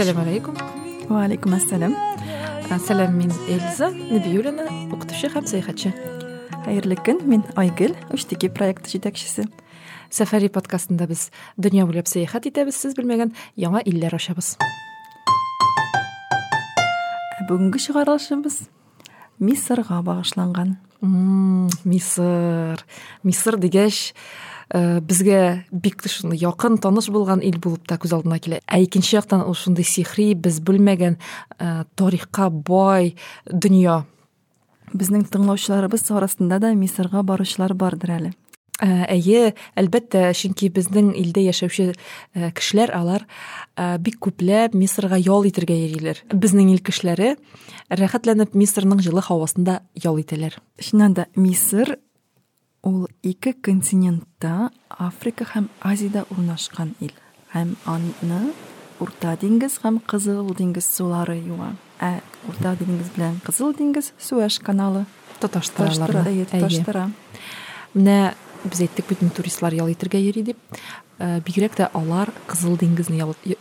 Ассаламу 0.00 0.22
алейкум. 0.22 0.56
Валейкум 1.10 1.54
ассалам. 1.54 1.94
Сәлем, 2.86 3.18
мин 3.18 3.32
Эльза 3.52 3.90
Нәбиуллина, 3.92 4.64
укытучы 4.96 5.28
һәм 5.28 5.44
сәяхәтче. 5.44 5.90
Хәерле 6.64 6.96
көн, 6.96 7.20
мин 7.28 7.42
Айгөл, 7.52 7.92
Үштеке 8.08 8.48
проекты 8.48 8.88
җитәкчесе. 8.94 9.44
Сәфәри 10.08 10.48
подкастында 10.48 11.04
без 11.04 11.26
дөнья 11.60 11.84
буйлап 11.84 12.08
сәяхәт 12.08 12.48
итәбез, 12.48 12.80
сез 12.80 12.96
белмәгән 12.96 13.34
яңа 13.60 13.84
Бүгенге 17.44 17.84
чыгарылышыбыз 17.84 18.70
Мисырга 19.38 20.00
багышланган. 20.00 20.78
Мм, 21.02 21.68
Мисыр. 21.84 22.86
Мисыр 23.22 23.60
дигәч, 23.60 24.14
э, 24.70 25.00
безгә 25.00 25.64
бик 25.70 26.02
шундый 26.06 26.38
якын 26.40 26.78
таныш 26.78 27.10
булган 27.10 27.42
ил 27.42 27.58
булып 27.58 27.86
та 27.86 27.96
күз 27.96 28.14
алдына 28.14 28.38
килә. 28.38 28.60
Ә 28.66 28.80
яктан 28.80 29.42
ул 29.42 29.54
шундый 29.54 29.84
сихри, 29.84 30.34
без 30.34 30.60
белмәгән 30.60 31.18
э, 31.58 31.84
тарихка 31.94 32.50
бай 32.50 33.16
дөнья. 33.46 34.04
Безнең 34.92 35.28
тыңлаучыларыбыз 35.30 36.10
арасында 36.10 36.58
да 36.58 36.74
Мисырга 36.74 37.22
баручылар 37.22 37.74
бардыр 37.74 38.10
әле. 38.10 38.32
Ә, 38.80 39.04
Әйе, 39.12 39.52
әлбәттә, 39.76 40.30
чөнки 40.32 40.70
безнең 40.72 41.12
илдә 41.20 41.42
яшәүче 41.44 41.90
э, 41.92 42.50
кешеләр 42.56 42.94
алар 42.96 43.26
э, 43.76 43.98
бик 44.00 44.16
күпләп 44.24 44.74
Мисырга 44.74 45.18
ял 45.20 45.44
итәргә 45.44 45.76
йөриләр. 45.76 46.22
Безнең 46.32 46.72
ил 46.72 46.80
кешеләре 46.80 47.34
рәхәтләнеп 47.92 48.56
Мисырның 48.56 49.02
җылы 49.04 49.22
һавасында 49.26 49.82
ял 50.00 50.16
итәләр. 50.22 50.56
Чыннан 50.80 51.18
да 51.18 51.26
Мисыр 51.36 51.98
ул 52.82 53.08
ике 53.22 53.52
континентта, 53.52 54.70
Африка 54.88 55.44
һәм 55.54 55.68
Азиядә 55.80 56.24
урнашкан 56.30 56.94
ил. 57.00 57.12
Һәм 57.54 57.76
аны 57.86 58.40
Урта 59.00 59.32
диңгез 59.40 59.78
һәм 59.80 60.00
Кызыл 60.04 60.52
диңгез 60.54 60.84
сулары 60.84 61.38
юа. 61.40 61.72
Ә 62.00 62.20
Урта 62.48 62.74
диңгез 62.76 63.12
белән 63.16 63.40
Кызыл 63.44 63.72
диңгез 63.76 64.12
Суэш 64.20 64.60
каналы 64.60 65.06
Тоташтыра 65.40 65.94
тоташтыра. 65.96 67.06
Менә 67.94 68.34
без 68.64 68.82
әйттек 68.84 69.08
бит 69.08 69.22
туристлар 69.34 69.74
ял 69.74 69.88
итәргә 69.88 70.20
йөри 70.20 70.42
дип. 70.50 70.58
Э, 71.20 71.40
Бигрәк 71.44 71.74
тә 71.76 71.90
алар 71.92 72.30
Кызыл 72.48 72.78
диңгезне 72.80 73.18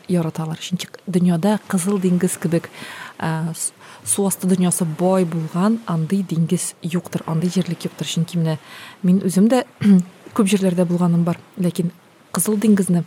яраталар. 0.07 0.57
Чөнки 0.63 0.87
дөньяда 1.11 1.57
Кызыл 1.67 1.99
диңгез 1.99 2.37
кебек 2.39 2.69
с- 3.53 3.73
су 4.05 4.23
асты 4.29 4.47
дөньясы 4.47 4.85
бай 4.97 5.25
булган 5.25 5.81
андый 5.85 6.23
диңгез 6.23 6.75
юктыр, 6.81 7.23
андый 7.27 7.49
җирлек 7.49 7.83
юктыр. 7.83 8.07
Чөнки 8.07 8.39
менә 8.39 8.57
мин 9.03 9.19
үзем 9.27 9.49
дә 9.51 9.65
күп 10.33 10.47
бар, 11.25 11.37
ләкин 11.59 11.91
Кызыл 12.31 12.55
диңгезне 12.55 13.03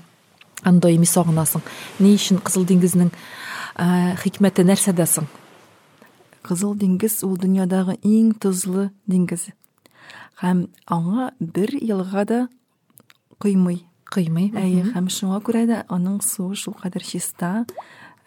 андай 0.65 0.99
ми 0.99 1.07
сагынасың. 1.07 1.63
Ни 2.01 2.13
өчен 2.15 2.37
Кызыл 2.45 2.67
диңгезнең 2.69 3.09
э, 3.79 4.17
хикмәте 4.21 4.67
нәрсәдә 4.69 5.07
соң? 5.07 5.31
Кызыл 6.43 6.75
диңгез 6.77 7.23
ул 7.25 7.39
дөньядагы 7.39 7.97
иң 8.05 8.35
тозлы 8.37 8.91
диңгез. 9.09 9.49
Һәм 10.43 10.67
аңа 10.91 11.31
да 12.27 12.49
кыймый. 13.41 13.87
Кыймый. 14.13 14.51
Әйе, 14.59 14.85
һәм 14.93 15.09
шуңа 15.13 15.41
күрә 15.45 15.65
дә 15.71 15.83
аның 15.93 16.21
суы 16.25 16.57
шулкадәр 16.59 17.05
чиста, 17.07 17.65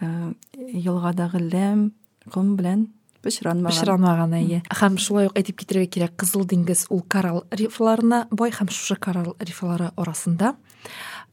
елгадагы 0.01 1.41
ләм, 1.45 1.89
ком 2.33 2.55
белән 2.57 2.87
пычранмаган. 3.25 3.71
Пычранмаган 3.71 4.33
әйе. 4.37 4.61
Һәм 4.81 4.97
шулай 5.01 5.29
ук 5.29 5.37
әйтеп 5.37 5.61
китәргә 5.61 5.89
кирәк, 5.93 6.15
Кызыл 6.21 6.45
диңгез 6.49 6.87
ул 6.93 7.03
коралл 7.09 7.43
рифларына 7.53 8.25
бай 8.31 8.53
һәм 8.53 8.71
шушы 8.73 8.97
коралл 9.01 9.35
рифлары 9.39 9.91
арасында 9.95 10.55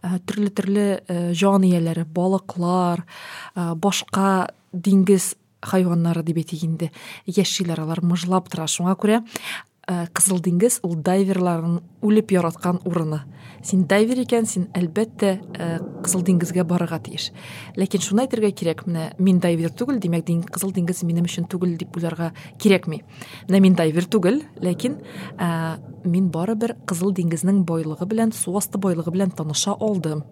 төрле-төрле 0.02 0.86
э, 1.06 1.32
җан 1.38 1.62
ияләре, 1.66 2.04
балыклар, 2.04 3.04
башка 3.54 4.50
диңгез 4.72 5.34
хайваннары 5.62 6.24
дип 6.26 6.40
әйтик 6.42 6.64
инде, 6.66 6.90
яшиләр 7.26 7.84
алар 7.84 8.02
мыжлап 8.02 8.48
тора. 8.50 8.66
Шуңа 8.66 8.96
күрә 8.98 9.20
э, 9.88 10.06
Кызыл 10.14 10.40
диңгез 10.42 10.80
ул 10.86 10.96
дайверларның 10.96 11.80
үлеп 12.02 12.32
яраткан 12.34 12.80
урыны. 12.88 13.22
Син 13.62 13.84
дайвер 13.86 14.22
икән, 14.24 14.46
син 14.46 14.66
әлбәттә 14.74 15.32
э, 15.38 15.68
Кызыл 16.02 16.24
диңгезгә 16.26 16.64
барырга 16.68 16.98
тиеш. 17.02 17.30
Ләкин 17.78 18.02
шуны 18.02 18.24
әйтергә 18.26 18.52
кирәк, 18.58 18.84
менә 18.88 19.12
мин 19.22 19.40
дайвер 19.42 19.70
түгел, 19.70 20.00
димәк 20.02 20.26
диң 20.28 20.42
Кызыл 20.50 20.74
диңгез 20.74 21.04
минем 21.06 21.28
өчен 21.30 21.46
түгел 21.50 21.76
дип 21.78 21.96
уйларга 21.96 22.32
кирәкми. 22.58 23.02
Менә 23.48 23.62
мин 23.62 23.78
дайвер 23.78 24.08
түгел, 24.10 24.42
ләкин 24.62 24.98
э, 25.38 25.50
мин 26.04 26.30
барыбер 26.34 26.76
Кызыл 26.86 27.14
диңгезнең 27.14 27.62
байлыгы 27.68 28.06
белән, 28.10 28.32
су 28.32 28.56
асты 28.58 28.78
байлыгы 28.78 29.12
таныша 29.36 29.76
алдым. 29.78 30.24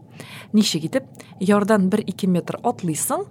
Ничек 0.53 0.85
итеп? 0.85 1.05
Ярдан 1.41 1.89
1-2 1.91 2.27
метр 2.27 2.59
атлыйсың, 2.63 3.25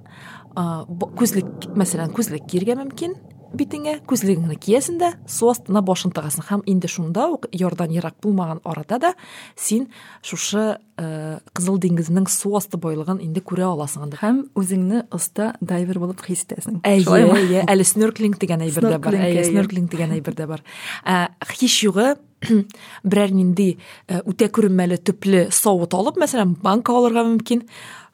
б- 0.56 1.09
күзлек, 1.16 1.69
мәсәлән, 1.75 2.13
күзлек 2.16 2.47
киергә 2.50 2.75
мөмкин, 2.80 3.16
битеңә 3.56 4.00
күзлегеңне 4.10 4.58
киясең 4.62 5.00
дә 5.02 5.12
су 5.30 5.50
астына 5.52 5.82
башын 5.86 6.14
тыгасың. 6.16 6.46
Һәм 6.50 6.64
инде 6.70 6.90
шунда 6.92 7.28
ук 7.34 7.48
ярдан 7.52 7.92
ерак 7.94 8.18
булмаган 8.24 8.62
арада 8.64 9.00
да 9.00 9.14
син 9.56 9.88
шушы 10.22 10.78
э, 10.98 11.40
кызыл 11.54 11.80
диңгезнең 11.82 12.30
су 12.30 12.56
асты 12.60 12.80
байлыгын 12.82 13.22
инде 13.24 13.42
күрә 13.42 13.70
аласың 13.72 14.08
инде. 14.08 14.22
Һәм 14.22 14.42
үзеңне 14.60 15.04
оста 15.12 15.54
дайвер 15.62 16.00
булып 16.00 16.24
хис 16.26 16.46
итәсең. 16.46 16.82
әйе 16.84 17.06
әйе 17.06 17.66
әле 17.66 17.84
снорклинг 17.84 18.40
дигән 18.40 18.66
әйбер 18.68 18.90
дә 18.94 18.98
бар. 19.00 19.20
Әйе. 19.20 19.46
снорклинг 19.50 19.92
дигән 19.92 20.18
әйбер 20.18 20.36
дә 20.36 20.48
бар. 20.48 20.64
Ә, 21.06 21.30
һич 21.60 21.84
югы 21.84 22.16
берәр 23.04 23.34
нинди 23.36 23.74
э, 24.08 24.22
үтә 24.24 24.50
күренмәле 24.54 25.00
төпле 25.02 25.48
савыт 25.52 25.94
алып 25.98 26.20
мәсәлән 26.22 26.56
банка 26.64 26.96
алырга 26.96 27.26
мөмкин. 27.28 27.66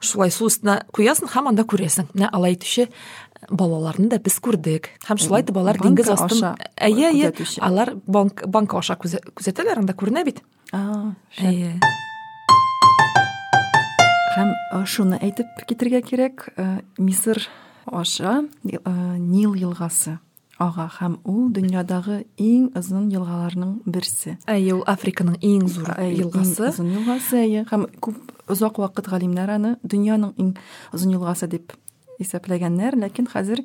Шулай 0.02 0.32
су 0.34 0.50
өстенә 0.50 0.80
куясың 0.94 1.30
һәм 1.32 1.52
анда 1.52 1.64
күрәсең. 1.68 2.10
Менә 2.14 2.30
алай 2.34 2.56
итүче 2.56 2.88
балаларны 3.50 4.08
да 4.08 4.18
біз 4.18 4.38
күрдек 4.40 4.88
һәм 5.08 5.18
шулай 5.18 5.42
итеп 5.42 5.56
алар 5.56 5.76
Банка 5.78 5.88
диңгез 5.88 6.10
астын 6.14 6.56
әйе 6.76 7.10
әйе 7.12 7.30
күзәтүче. 7.32 7.60
алар 7.62 7.94
банк 8.06 8.44
банка 8.46 8.78
аша 8.78 8.94
күзә- 8.96 9.22
күзәтәләр 9.34 9.78
анда 9.78 9.92
күренә 9.94 10.24
бит. 10.24 10.42
Шәп. 10.72 11.44
әйе 11.46 11.80
Һәм 14.36 14.50
э, 14.52 14.84
шуны 14.84 15.16
әйтеп 15.24 15.48
китергә 15.68 16.02
кирәк, 16.04 16.48
э, 16.60 16.80
Мисыр 16.98 17.38
аша 17.86 18.42
э, 18.68 18.78
Нил 19.18 19.54
елгасы 19.54 20.18
ага 20.58 20.86
һәм 20.98 21.18
ул 21.24 21.50
дөньядагы 21.52 22.24
иң 22.40 22.70
озын 22.76 23.08
елгаларның 23.12 23.80
берсе. 23.86 24.38
әйе 24.46 24.72
ул 24.74 24.84
африканың 24.86 25.36
иң 25.40 25.66
зур 25.68 25.88
елгасы. 26.00 26.68
озын 26.68 26.92
елгасы, 26.96 27.36
әйе, 27.44 27.64
һәм 27.68 27.86
күп 28.00 28.16
озак 28.48 28.78
вакыт 28.78 29.06
галимнәр 29.08 29.50
аны. 29.56 29.76
Дөньяның 29.84 30.32
иң 30.36 30.54
озын 30.92 31.12
елгасы 31.12 31.48
дип 31.48 31.72
исәпләгәннәр, 32.22 32.98
ләкин 33.06 33.28
хәзер 33.32 33.62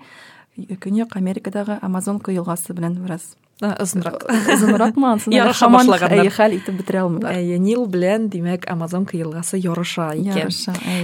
Көньяк 0.84 1.16
Америкадагы 1.16 1.78
Амазонка 1.82 2.34
елгасы 2.36 2.76
белән 2.76 2.98
бераз 3.00 3.36
озынрак 3.62 4.26
озынракмы 4.52 5.08
ансын 5.12 5.34
Ярыша 5.36 5.68
һаман, 5.68 5.86
башлаганнар. 5.86 6.24
әйе, 6.26 6.34
хәл 6.34 6.56
итеп 6.58 6.78
бетерә 6.80 7.04
алмыйлар. 7.06 7.38
әйе 7.38 7.60
нил 7.62 7.86
белән 7.86 8.28
димәк 8.34 8.66
амазонка 8.72 9.18
елгасы 9.18 9.60
ярыша 9.62 10.12
икән. 10.18 10.50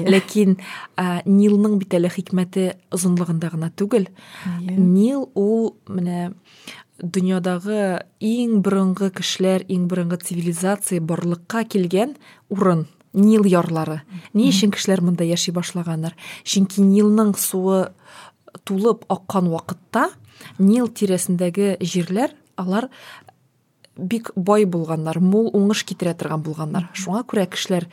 Ләкин 0.10 0.58
ә, 0.98 1.22
нилның 1.26 1.78
бит 1.78 1.94
әле 1.94 2.10
хикмәте 2.10 2.74
озынлыгында 2.92 3.52
гына 3.54 3.70
түгел. 3.78 4.10
Нил 4.62 5.30
ул 5.36 5.76
менә 5.88 6.32
дөньядагы 6.98 8.02
иң 8.26 8.62
борынгы 8.66 9.12
кешеләр 9.14 9.68
иң 9.70 9.86
борынгы 9.88 10.18
цивилизация 10.18 11.02
барлыкка 11.02 11.64
килгән 11.64 12.18
урын. 12.50 12.88
Нил 13.14 13.46
ярлары 13.46 14.02
ни 14.34 14.50
өчен 14.50 14.72
кешеләр 14.76 15.04
монда 15.06 15.28
яши 15.28 15.54
башлаганнар 15.56 16.16
чөнки 16.44 16.82
нилның 16.82 17.36
суы 17.38 17.88
тулып 18.66 19.06
аккан 19.12 19.50
вакытта 19.54 20.10
нил 20.60 20.88
тирәсендәге 20.88 21.78
җирләр 21.82 22.36
алар 22.58 22.90
бик 23.98 24.32
бай 24.36 24.66
булганнар, 24.70 25.20
мул 25.20 25.50
уңыш 25.58 25.84
китерә 25.88 26.14
торган 26.18 26.44
булганнар. 26.46 26.88
Шуңа 26.94 27.24
күрә 27.28 27.48
кешеләр 27.50 27.88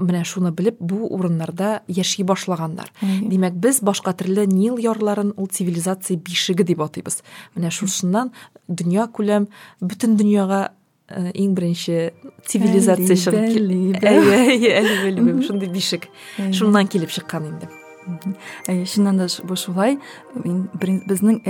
менә 0.00 0.22
шуны 0.24 0.52
белеп 0.56 0.78
бу 0.80 1.04
урыннарда 1.04 1.82
яши 1.88 2.24
башлаганнар. 2.24 2.88
Димәк, 3.02 3.54
без 3.60 3.82
башка 3.84 4.14
төрле 4.16 4.46
Нил 4.48 4.78
ярларын 4.80 5.34
ул 5.36 5.50
цивилизация 5.52 6.16
бишеге 6.16 6.64
дип 6.64 6.80
атыйбыз. 6.80 7.20
Менә 7.56 7.70
шушыннан 7.70 8.32
дөнья 8.68 9.06
күләм 9.12 9.50
бөтен 9.80 10.16
дөньяга 10.16 10.70
э, 11.10 11.30
иң 11.34 11.54
беренче 11.54 12.12
цивилизация 12.46 13.06
Әлибә, 13.06 13.22
чыгып 13.24 13.46
кил- 13.54 13.70
әлибә. 13.70 14.02
Әйе, 14.08 14.40
әйе, 14.54 14.72
әлибә, 14.80 15.06
әлибә, 15.12 15.46
шундый 15.46 15.68
бишек. 15.68 16.08
Әйе. 16.38 16.52
Шуннан 16.52 16.86
килеп 16.88 17.10
чыккан 17.10 17.46
инде. 17.50 17.68
Әйе, 18.68 18.86
чыннан 18.86 19.18
да 19.18 19.28
ш- 19.28 19.42
бу 19.44 19.56
шулай. 19.56 19.98
Мин 20.44 20.68
берин- 20.80 21.02
безнең 21.06 21.42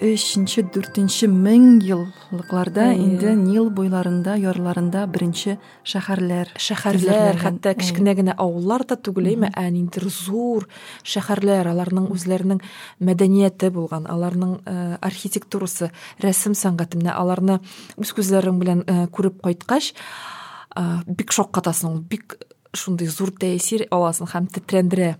эрага 0.00 0.16
кадәр 0.18 0.18
3нче, 0.42 0.62
4нче 0.72 1.28
мең 1.28 1.82
еллыкларда 1.84 2.92
Әйе. 2.92 2.98
инде 2.98 3.34
Нил 3.36 3.70
буйларында, 3.70 4.36
ярларында 4.36 5.06
беренче 5.06 5.58
шәһәрләр, 5.84 6.48
шәһәрләр, 6.56 7.36
хәтта 7.38 7.74
кечкенә 7.74 8.14
генә 8.14 8.34
авыллар 8.36 8.84
да 8.86 8.96
түгел, 8.96 9.28
әйме, 9.28 9.50
ә 9.52 9.70
ниндидер 9.70 10.08
зур 10.08 10.68
шәһәрләр, 11.04 11.68
аларның 11.68 12.10
үзләренең 12.10 12.60
мәдәнияте 13.00 13.70
булган, 13.70 14.06
аларның 14.06 14.62
архитектурасы, 15.00 15.90
рәсем 16.22 16.54
сәнгате, 16.54 16.98
менә 16.98 17.12
аларны 17.12 17.60
үз 17.96 18.12
күзләрең 18.16 18.58
белән 18.58 18.84
күреп 19.12 19.42
кайткач, 19.42 19.92
бик 21.06 21.32
шаккатасың, 21.32 22.02
бик 22.08 22.38
шундай 22.76 23.08
зур 23.12 23.30
тәэсир 23.36 23.84
аласың 23.92 24.30
һәм 24.32 24.46
тетрәндерә. 24.52 25.10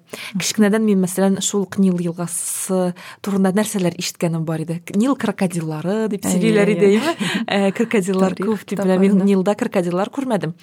Кечкенәдән 0.40 0.84
мин 0.86 1.02
мәсәлән 1.04 1.38
шул 1.44 1.66
нил 1.76 1.98
елгасы 2.00 2.94
турында 3.20 3.52
нәрсәләр 3.52 3.96
ишеткәнем 4.00 4.46
бар 4.48 4.64
иде. 4.64 4.80
Нил 4.96 5.16
крокодиллары 5.20 6.08
дип 6.12 6.24
сөйлиләр 6.24 6.72
иде 6.72 6.90
әйме 6.96 7.72
крокодиллар 7.76 8.36
күп 8.40 8.64
дип 8.72 8.80
беләм. 8.80 9.04
Мин 9.04 9.20
нилда 9.28 9.54
крокодиллар 9.58 10.08
күрмәдем. 10.14 10.56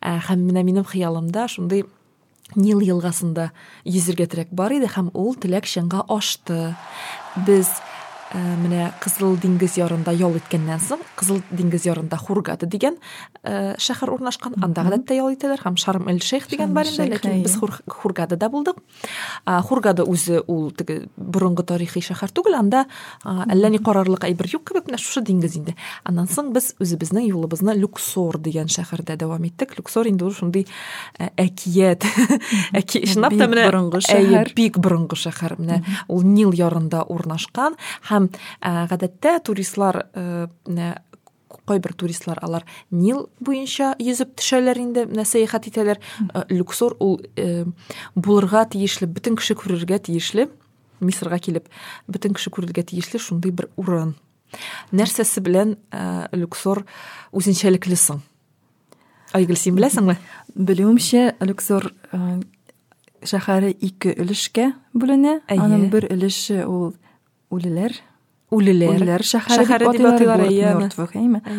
Һәм 0.00 0.46
менә 0.48 0.64
минем 0.64 0.88
хыялымда 0.88 1.46
шундый 1.52 1.84
нил 2.56 2.80
елгасында 2.80 3.50
йөзәргә 3.84 4.26
теләк 4.32 4.56
бар 4.56 4.72
иде 4.74 4.88
һәм 4.90 5.12
ул 5.14 5.36
теләк 5.36 5.68
чынга 5.70 6.02
ашты. 6.08 6.74
Без 7.46 7.68
Э, 8.30 8.38
менә 8.38 8.92
кызыл 9.02 9.32
диңгез 9.42 9.74
ярында 9.80 10.12
ял 10.14 10.36
иткәннән 10.38 10.78
соң 10.78 11.00
кызыл 11.18 11.40
диңгез 11.50 11.82
ярында 11.88 12.14
хургада 12.14 12.68
дигән 12.70 12.94
э, 13.42 13.72
шәһәр 13.74 14.12
урнашкан 14.14 14.54
анда 14.62 14.84
гадәттә 14.86 15.16
ял 15.18 15.32
итәләр. 15.34 15.58
Һәм 15.64 15.74
шарм 15.82 16.06
эль 16.12 16.20
шейх 16.22 16.46
дигән 16.46 16.70
бар 16.70 16.86
инде 16.86 17.08
ләкин 17.10 17.42
без 17.42 17.56
хургадада 17.58 18.46
булдык. 18.52 18.78
Хургада 19.66 20.06
үзе 20.06 20.44
ул 20.46 20.70
теге 20.70 21.08
борынгы 21.16 21.64
тарихи 21.66 22.04
шәһәр 22.06 22.30
түгел 22.30 22.54
анда 22.60 22.84
әллә 23.26 23.72
ни 23.74 23.80
карарлык 23.82 24.28
әйбер 24.28 24.46
юк 24.54 24.62
кебек 24.70 24.86
менә 24.86 25.02
шушы 25.02 25.24
диңгез 25.26 25.58
инде. 25.58 25.74
Аннан 26.06 26.30
соң 26.30 26.52
без 26.54 26.76
үзебезнең 26.78 27.26
юлыбызны 27.32 27.74
люксор 27.82 28.38
дигән 28.38 28.70
шәһәрдә 28.70 29.18
дәвам 29.18 29.42
иттек. 29.50 29.74
Люксор 29.74 30.06
инде 30.06 30.28
ул 30.28 30.36
шундый 30.38 30.68
э, 31.18 31.32
әкият 31.34 32.06
чынлап 32.86 33.34
та 33.42 33.50
менә 33.50 33.66
бик 34.54 34.78
борынгы 34.78 35.18
шәһәр. 35.18 35.58
Менә 35.58 35.82
ул 36.06 36.22
нил 36.22 36.54
ярында 36.54 37.02
урнашкан. 37.10 37.74
Һәм 38.06 38.19
ә, 38.19 38.19
гадәттә 38.62 39.38
туристлар 39.46 40.04
ә, 40.14 40.48
кайбер 41.66 41.94
туристлар 41.94 42.38
алар 42.42 42.64
нил 42.90 43.28
буенча 43.40 43.94
йөзеп 43.98 44.36
төшәләр 44.38 44.78
инде 44.78 45.06
менә 45.06 45.24
сәяхәт 45.26 45.68
итәләр. 45.70 46.00
Люксор 46.50 46.96
ул 47.00 47.20
ә, 47.36 47.66
булырга 48.14 48.66
тиешле 48.70 49.08
бөтен 49.10 49.38
кеше 49.38 49.56
күрергә 49.58 50.00
тиешле 50.10 50.48
мисырга 51.00 51.38
килеп 51.38 51.68
бөтен 52.08 52.34
кеше 52.36 52.52
күрергә 52.52 52.84
тиешле 52.90 53.20
шундый 53.20 53.52
бер 53.52 53.70
урын. 53.80 54.14
Нәрсәсе 54.92 55.42
белән 55.44 55.76
люксор 56.34 56.84
үзенчәлекле 57.32 57.96
соң? 57.96 58.22
Айгөл 59.36 59.58
син 59.58 59.76
беләсеңме? 59.78 60.16
Белүемчә 60.54 61.36
люксор 61.46 61.92
шәһәре 63.22 63.70
ике 63.78 64.14
өлешкә 64.18 64.72
бүленә. 64.96 65.38
Аның 65.54 65.88
бер 65.92 66.08
өлеше 66.10 66.64
ул 66.66 66.94
үлеләр. 67.54 67.94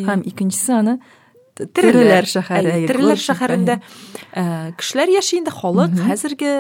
Һәм 0.08 0.24
икенчесе 0.28 0.74
аны 0.78 1.00
тереләр 1.56 2.28
шәһәре 2.28 2.88
тереләр 2.90 3.20
шәһәрендә 3.22 3.78
кешеләр 4.80 5.12
яши 5.14 5.40
инде 5.40 5.54
халык 5.56 5.96
хәзерге 6.08 6.52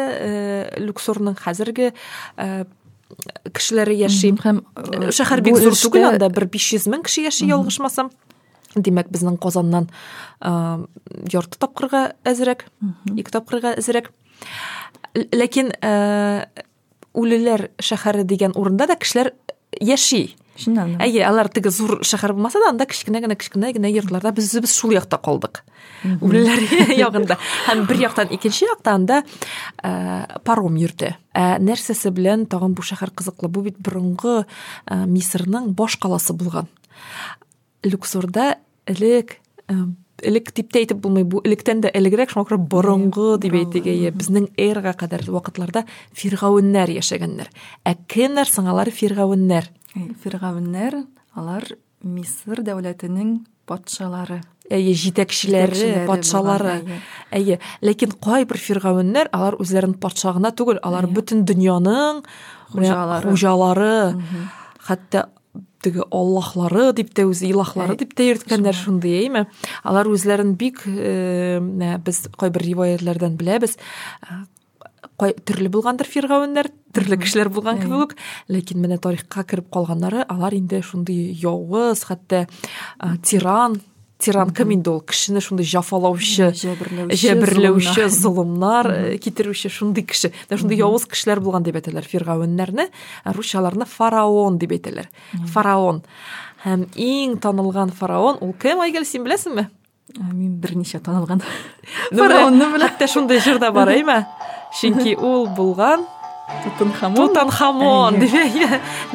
люксорның 0.87 1.37
хәзерге 1.41 1.91
кешеләре 3.51 3.95
яши 3.99 4.33
һәм 4.43 4.63
шәһәр 5.11 5.43
бик 5.47 5.59
зур 5.59 5.77
түгел 5.77 6.11
анда 6.13 6.29
бер 6.29 6.47
биш 6.51 6.71
йөз 6.75 6.87
мең 6.91 7.05
кеше 7.07 7.25
яши 7.27 7.47
ялгышмасам 7.49 8.11
димәк 8.75 9.11
безнең 9.11 9.39
казаннан 9.41 9.89
ярты 10.39 11.59
тапкырга 11.59 12.11
әзрәк 12.27 12.67
ике 13.15 13.31
тапкырга 13.33 13.75
әзрәк 13.79 14.11
ләкин 15.15 15.73
үлеләр 17.11 17.67
шәһәре 17.83 18.23
яши. 19.79 20.35
Әйе 21.01 21.23
алар 21.25 21.47
теге 21.49 21.71
зур 21.73 22.01
шәһәр 22.05 22.35
булмаса 22.35 22.59
да 22.61 22.69
анда 22.69 22.85
кечкенә 22.85 23.21
генә 23.23 23.37
кечкенә 23.39 23.71
генә 23.73 23.89
йортларда 23.89 24.33
без 24.35 24.49
үзебез 24.51 24.75
шул 24.75 24.91
якта 24.93 25.17
калдык 25.17 25.63
үлеләр 26.03 26.61
ягында 27.05 27.37
һәм 27.65 27.85
бер 27.89 28.01
яктан 28.03 28.33
икенче 28.35 28.67
якта 28.67 28.93
анда 28.97 29.21
паром 30.45 30.77
йөртә 30.77 31.15
ә 31.33 31.55
нәрсәсе 31.63 32.11
белән 32.13 32.45
тагын 32.51 32.75
бу 32.75 32.85
шәһәр 32.85 33.13
кызыклы. 33.15 33.49
Бу 33.49 33.63
бит 33.65 33.79
борынгы 33.79 34.45
мисырның 34.89 35.71
баш 35.77 35.97
каласы 35.97 36.35
булган. 36.37 36.67
Люксорда 37.83 38.57
элек 38.85 39.39
элек 40.27 40.53
дип 40.55 40.71
тә 40.73 40.81
әйтеп 40.81 41.01
булмый 41.03 41.25
бу 41.27 41.41
электән 41.45 41.81
дә 41.83 41.91
элегрәк 41.97 42.31
шуңа 42.33 42.47
күрә 42.49 42.59
борынгы 42.71 43.37
дип 43.41 43.55
әйтик 43.57 43.87
әйе 43.91 44.11
безнең 44.15 44.49
эрага 44.57 44.93
кадәр 44.97 45.25
вакытларда 45.27 45.85
фиргавеннәр 46.13 46.93
яшәгәннәр. 46.97 47.49
Ә 47.85 47.95
кемнәр 48.07 48.49
соң 48.49 48.69
алар 48.71 48.91
фиргавеннәр 48.91 49.69
фиргавеннәр 50.23 51.01
алар 51.35 51.67
мисыр 52.03 52.63
дәүләтенең 52.65 53.41
патшалары. 53.69 54.41
Әйе 54.71 54.93
җитәкчеләре 54.95 56.05
патшалары. 56.07 56.79
әйе. 57.31 57.59
Ләкин 57.81 58.15
кайбер 58.23 58.57
фиргавеннәр 58.57 59.29
алар 59.31 59.57
үзләрен 59.59 59.97
патша 59.99 60.33
гына 60.37 60.53
түгел 60.55 60.79
алар 60.83 61.07
бөтен 61.07 61.45
дөньяның 61.45 62.23
хуҗалары. 62.71 64.15
хәтта 64.87 65.29
теге 65.83 66.05
аллаһлары 66.11 66.91
дип 66.97 67.11
тә 67.15 67.25
үзе 67.29 67.49
илаһлары 67.51 67.97
дип 67.99 68.15
тә 68.17 68.29
йөрткәннәр 68.29 68.77
шундый 68.77 69.17
әйме 69.23 69.45
алар 69.83 70.09
үзләрен 70.11 70.55
бик 70.59 70.83
менә 70.85 71.97
без 72.05 72.23
кайбер 72.37 72.65
риваятләрдән 72.65 73.37
беләбез. 73.39 73.77
Төрле 75.21 75.69
булгандыр 75.69 76.09
фиргавеннәр 76.09 76.71
төрле 76.95 77.17
кешеләр 77.21 77.51
булган 77.53 77.77
кебек 77.81 78.15
ләкин 78.49 78.81
менә 78.81 78.97
тарихка 79.03 79.43
кереп 79.45 79.69
калганнары 79.73 80.25
алар 80.25 80.55
инде 80.57 80.81
шундый 80.81 81.29
явыз 81.37 82.01
хәтта 82.09 82.47
тиран 83.21 83.77
тиран 84.21 84.53
кем 84.55 84.71
инде 84.73 84.91
ул 84.91 85.01
кешене 85.01 85.41
шундый 85.43 85.65
җәфалаучы 85.67 86.51
җәберләүче 86.61 88.07
золымнар 88.13 89.17
китерүче 89.23 89.71
шундый 89.73 90.05
кеше 90.07 90.31
шундый 90.49 90.79
явыз 90.79 91.07
кешеләр 91.09 91.41
булган 91.43 91.65
дип 91.65 91.79
әйтәләр 91.81 92.07
фиргавеннәрне 92.07 92.87
русчаларны 93.25 93.89
фараон 93.89 94.59
дип 94.61 94.77
әйтәләр 94.77 95.09
фараон. 95.53 96.03
Һәм 96.63 96.87
иң 96.93 97.39
танылган 97.41 97.89
фараон 97.89 98.39
ул 98.45 98.53
кем 98.61 98.83
айгөл 98.85 99.05
син 99.09 99.25
беләсеңме 99.25 99.67
мин 100.19 100.55
берничә 100.61 101.01
танылган. 101.03 101.41
Фараонны 102.11 102.71
беләм 102.75 102.89
хәтта 102.89 103.07
шундый 103.09 103.41
җырда 103.43 103.71
бар 103.73 103.93
әйме 103.95 104.23
чөнки 104.79 105.15
ул 105.17 105.47
булган 105.55 106.05
Тутанхамон. 106.63 107.15
Тутанхамон 107.15 108.19
дип 108.19 108.33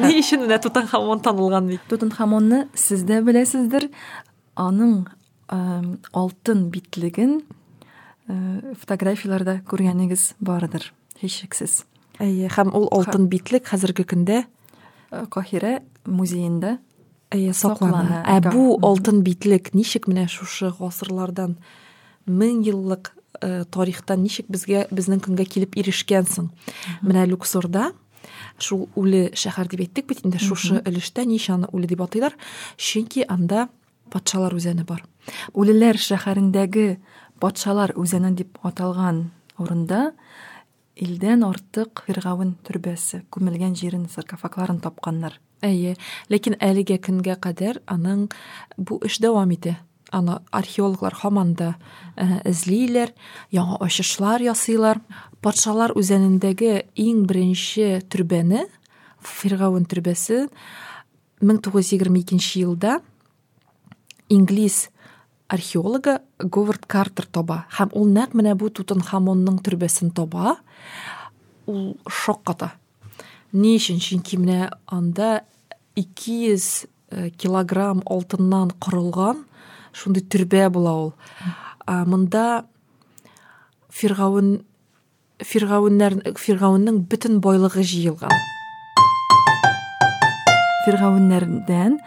ни 0.01 0.17
өчен 0.19 0.43
менә 0.45 0.57
Тутанхамон 0.61 1.21
танылган 1.21 1.67
бит. 1.69 1.83
Тутанхамонны 1.89 2.65
сез 2.73 3.03
дә 3.07 3.21
беләсездер. 3.21 3.89
Аның 4.57 5.05
алтын 6.17 6.67
битлеген 6.73 7.41
фотографияларда 8.27 9.61
күргәнегез 9.69 10.33
бардыр. 10.43 10.91
Һичшиксез. 11.21 11.85
Әйе, 12.19 12.49
һәм 12.51 12.73
ул 12.75 12.89
алтын 12.91 13.29
битлек 13.31 13.69
хәзерге 13.69 14.03
көндә 14.09 14.43
Каһирә 15.07 15.77
музеенда 16.03 16.77
әйе 17.31 17.53
саклана. 17.55 18.23
Ә 18.27 18.41
бу 18.51 18.75
алтын 18.83 19.21
битлек 19.23 19.71
ничек 19.77 20.09
менә 20.11 20.27
шушы 20.31 20.73
гасырлардан 20.75 21.55
мең 22.27 22.65
еллык 22.67 23.13
тарихтан 23.39 24.23
ничек 24.23 24.49
безгә 24.51 24.87
безнең 24.91 25.21
көнгә 25.23 25.45
килеп 25.47 25.77
ирешкән 25.77 26.27
соң 26.27 26.49
менә 27.05 27.27
люксорда 27.29 27.91
шул 28.59 28.87
үле 28.97 29.29
шәһәр 29.37 29.69
дип 29.71 29.85
әйттек 29.85 30.07
бит 30.09 30.23
инде 30.25 30.41
шушы 30.41 30.81
өлештә 30.81 31.25
ничә 31.29 31.53
аны 31.55 31.69
үле 31.71 31.87
дип 31.87 32.01
атыйлар 32.01 32.35
чөнки 32.77 33.25
анда 33.27 33.67
патшалар 34.11 34.55
үзәне 34.57 34.85
бар. 34.87 35.03
Үлеләр 35.53 35.99
шәһәрендәге 36.01 36.97
патшалар 37.39 37.93
үзәне 37.95 38.33
дип 38.37 38.59
аталган 38.65 39.31
урында 39.57 40.11
илдән 40.97 41.43
артык 41.45 42.03
фиргавын 42.07 42.55
төрбәсе 42.65 43.23
күмелгән 43.33 43.75
җирен 43.77 44.07
саркофагларын 44.09 44.79
тапканнар 44.81 45.37
әйе 45.65 45.95
ләкин 46.31 46.57
әлегә 46.61 46.97
көнгә 47.05 47.37
кадәр 47.41 47.81
аның 47.89 48.27
бу 48.77 48.99
эш 49.05 49.19
дәвам 49.21 49.53
итә 49.53 49.77
аны 50.11 50.39
археологлар 50.55 51.17
һаман 51.21 51.53
да 51.57 51.73
эзлиләр 52.17 53.11
яңа 53.51 53.77
ачышлар 53.83 54.41
ясыйлар. 54.41 55.01
Патшалар 55.41 55.93
үзәнендәге 55.97 56.87
иң 56.95 57.25
беренче 57.27 58.01
төрбәне 58.09 58.65
фиргавын 59.21 59.85
төрбәсе 59.85 60.47
мең 61.41 61.59
тугыз 61.61 61.91
йөз 61.91 61.97
егерме 61.97 62.23
икенче 62.23 62.63
елда 62.63 63.01
инглиз 64.29 64.89
археологы 65.47 66.19
говард 66.39 66.85
картер 66.85 67.25
таба 67.25 67.65
һәм 67.77 67.93
ул 67.93 68.09
нәкъ 68.11 68.35
менә 68.37 68.55
бу 68.59 68.69
тутанхамонның 68.69 69.61
төрбәсен 69.63 70.11
таба 70.11 70.57
ул 71.67 71.95
шок 72.09 72.43
ката 72.43 72.73
ни 73.53 73.75
өчен? 73.77 73.99
Чөнки 74.03 74.37
менә 74.39 74.71
анда 74.91 75.43
ике 75.95 76.51
йөз 76.51 76.87
килограмм 77.39 78.03
алтыннан 78.05 78.73
корылган 78.83 79.45
шундый 79.93 80.23
төрбә 80.23 80.67
була 80.69 80.93
ул. 81.05 81.13
Монда 81.87 82.65
фиргавын 83.89 84.59
фиргавыннар 85.39 86.17
фиргавынның 86.37 87.03
бөтен 87.07 87.39
байлыгы 87.41 87.85
җыелган. 87.87 88.33
Фиргавыннардан 90.85 91.99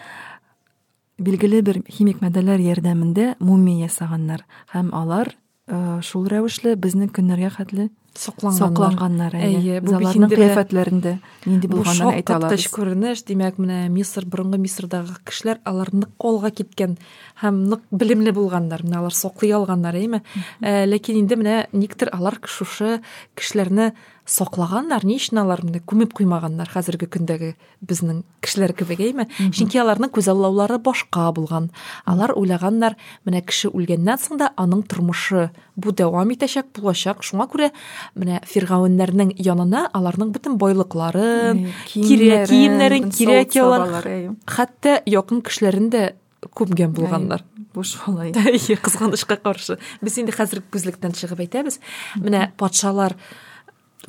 билгеле 1.21 1.63
бер 1.63 1.83
химик 1.89 2.21
матдәләр 2.25 2.63
ярдәмендә 2.65 3.35
мумия 3.39 3.87
ясаганнар 3.87 4.47
һәм 4.73 4.91
алар 4.97 5.35
э, 5.69 6.01
шул 6.03 6.27
рәвешле 6.33 6.77
безнең 6.77 7.13
көннәргә 7.15 7.53
хәтле 7.57 7.91
сокланганнар. 8.19 9.35
Әйе, 9.39 9.81
бу 9.85 9.95
кыяфәтләрендә 9.95 11.17
нинди 11.47 11.71
бу 11.71 11.81
булганын 11.81 12.19
әйтә 12.19 12.37
алабыз. 12.37 12.67
күренеш. 12.75 13.23
Димәк 13.29 13.61
менә 13.63 13.89
мисыр 13.93 14.27
борынгы 14.27 14.59
мисырдагы 14.59 15.15
кешеләр 15.25 15.61
алар 15.65 15.93
нык 15.95 16.11
колга 16.19 16.51
киткән. 16.51 16.99
Һәм 17.41 17.65
нык 17.73 17.83
белемле 17.91 18.33
булганнар 18.37 18.85
менә 18.85 19.01
алар 19.01 19.17
соклый 19.17 19.53
алганнар 19.57 19.97
әйме? 19.97 20.23
Ә, 20.61 20.85
ләкин 20.89 21.23
инде 21.23 21.39
менә 21.41 21.57
никтер 21.73 22.13
алар 22.13 22.39
шушы 22.45 23.01
кешеләрне 23.39 23.93
саклаганнар 24.31 25.05
ни 25.05 25.17
өчен 25.19 25.41
алар 25.43 25.63
менә 25.67 25.81
күмеп 25.89 26.13
куймаганнар 26.15 26.69
хәзерге 26.71 27.09
көндәге 27.11 27.55
безнең 27.83 28.23
кешеләр 28.45 28.75
кебек 28.79 29.03
әйме? 29.03 29.27
Чөнки 29.51 29.81
аларның 29.83 30.13
күзаллаулары 30.15 30.79
башка 30.85 31.31
булган. 31.35 31.71
Алар 32.07 32.35
уйлаганнар 32.39 32.97
менә 33.27 33.43
кеше 33.49 33.73
үлгәннән 33.73 34.21
соң 34.23 34.41
да 34.43 34.53
аның 34.61 34.85
тормышы 34.91 35.49
бу 35.75 35.95
дәвам 35.97 36.31
итәчәк 36.37 36.71
булачак. 36.79 37.25
Шуңа 37.27 37.49
күрә 37.51 37.73
менә 38.15 38.41
фиргавеннәрнең 38.47 39.35
янына 39.41 39.89
аларның 39.97 40.31
бөтен 40.37 40.61
байлыкларын 40.61 41.67
кирәк 41.91 42.49
киемнәрен 42.53 43.11
кирәк 43.11 43.59
ялар 43.59 44.11
хәтта 44.47 45.01
якын 45.11 45.43
кешеләрен 45.47 45.91
дә 45.91 46.11
күмгән 46.49 46.95
булганнар 46.97 47.45
бу 47.75 47.85
шулай 47.85 48.33
Әйе, 48.37 48.77
кызганычка 48.85 49.37
каршы. 49.41 49.79
Без 50.01 50.17
инде 50.19 50.35
хәзер 50.35 50.63
күзлектән 50.73 51.15
чыгып 51.17 51.45
әйтәбез. 51.45 51.81
Менә 52.21 52.49
патшалар 52.61 53.17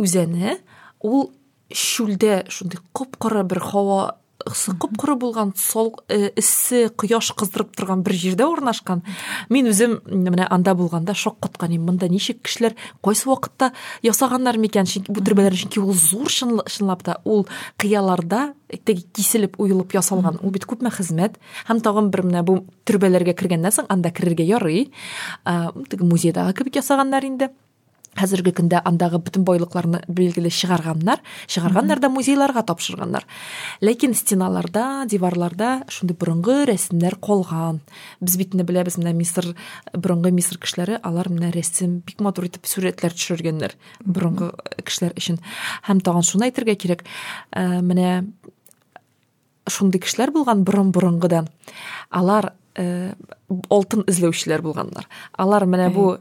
үзәне 0.01 0.57
ул 1.03 1.29
шүлдә 1.71 2.45
шундый 2.51 2.81
кып-кара 2.95 3.43
бер 3.47 3.61
һава 3.71 3.99
ысы 4.47 4.73
кып-кара 4.77 5.15
булган 5.15 5.53
сол 5.57 5.93
э, 6.07 6.31
эссе 6.35 6.89
кояш 6.89 7.31
кыздырып 7.37 7.75
торган 7.75 8.03
бер 8.03 8.13
җирдә 8.13 8.45
урнашкан. 8.47 9.03
Мин 9.49 9.67
үзем 9.71 9.99
менә 10.05 10.47
анда 10.49 10.73
булганда 10.75 11.13
шок 11.13 11.39
каткан 11.39 11.71
идем. 11.71 11.85
Монда 11.85 12.07
ничек 12.09 12.41
кешеләр 12.43 12.75
кайсы 13.03 13.29
вакытта 13.29 13.71
ясаганнар 14.01 14.57
микән? 14.57 14.85
Чөнки 14.85 15.11
бу 15.11 15.21
төрбәләр 15.21 15.55
чөнки 15.57 15.79
ул 15.81 15.93
зур 15.93 16.27
чынла- 16.27 16.67
чынлап 16.69 17.03
та 17.03 17.19
ул 17.25 17.47
кыяларда 17.77 18.53
теге 18.85 19.03
киселеп 19.13 19.59
уелып 19.59 19.93
ясалган. 19.93 20.39
Ул 20.41 20.51
бит 20.51 20.65
күпме 20.65 20.91
хезмәт. 20.91 21.35
Һәм 21.67 21.81
тагын 21.81 22.11
бер 22.11 22.23
менә 22.23 22.43
бу 22.43 22.65
төрбәләргә 22.85 23.35
кергәннән 23.35 23.71
соң 23.71 23.89
анда 23.89 24.11
керергә 24.11 24.45
ярый. 24.45 24.91
А, 25.45 25.71
Теге 25.89 26.05
музейдагы 26.05 26.53
кебек 26.53 26.75
ясаганнар 26.75 27.25
инде. 27.25 27.51
Хәзерге 28.19 28.51
көндә 28.51 28.81
андагы 28.83 29.21
бөтен 29.23 29.45
байлыкларны 29.47 30.01
билгеле 30.11 30.49
чыгарганнар, 30.51 31.21
чыгарганнар 31.47 32.01
да 32.03 32.09
музейларга 32.11 32.63
тапшырганнар. 32.67 33.23
Ләкин 33.79 34.13
стеналарда, 34.17 35.05
диварларда 35.07 35.85
шундый 35.87 36.17
борынгы 36.19 36.65
рәсемнәр 36.67 37.15
калган. 37.23 37.79
Без 38.19 38.35
бит 38.35 38.51
инде 38.51 38.67
беләбез, 38.67 38.99
менә 38.99 39.15
Мисыр 39.15 39.53
борынгы 39.93 40.33
Мисыр 40.35 40.59
кешеләре, 40.59 40.99
алар 41.01 41.31
менә 41.31 41.53
рәсем 41.55 42.01
бик 42.05 42.19
матур 42.19 42.49
итеп 42.49 42.67
сурәтләр 42.67 43.15
төшергәннәр 43.15 43.77
борынгы 44.03 44.51
кешеләр 44.83 45.15
өчен. 45.15 45.39
Һәм 45.87 46.03
тагын 46.03 46.27
шуны 46.27 46.49
әйтергә 46.51 46.75
кирәк, 46.75 47.07
ә, 47.55 47.79
менә 47.79 48.25
шундый 49.69 50.01
кешеләр 50.01 50.33
булган 50.35 50.63
борын 50.67 50.91
борынгыдан. 50.91 51.47
Алар 52.09 52.51
э, 52.75 53.13
алтын 53.69 54.05
эзләүчеләр 54.09 54.63
булганнар. 54.65 55.07
Алар 55.37 55.67
менә 55.69 55.89
бу 55.93 56.15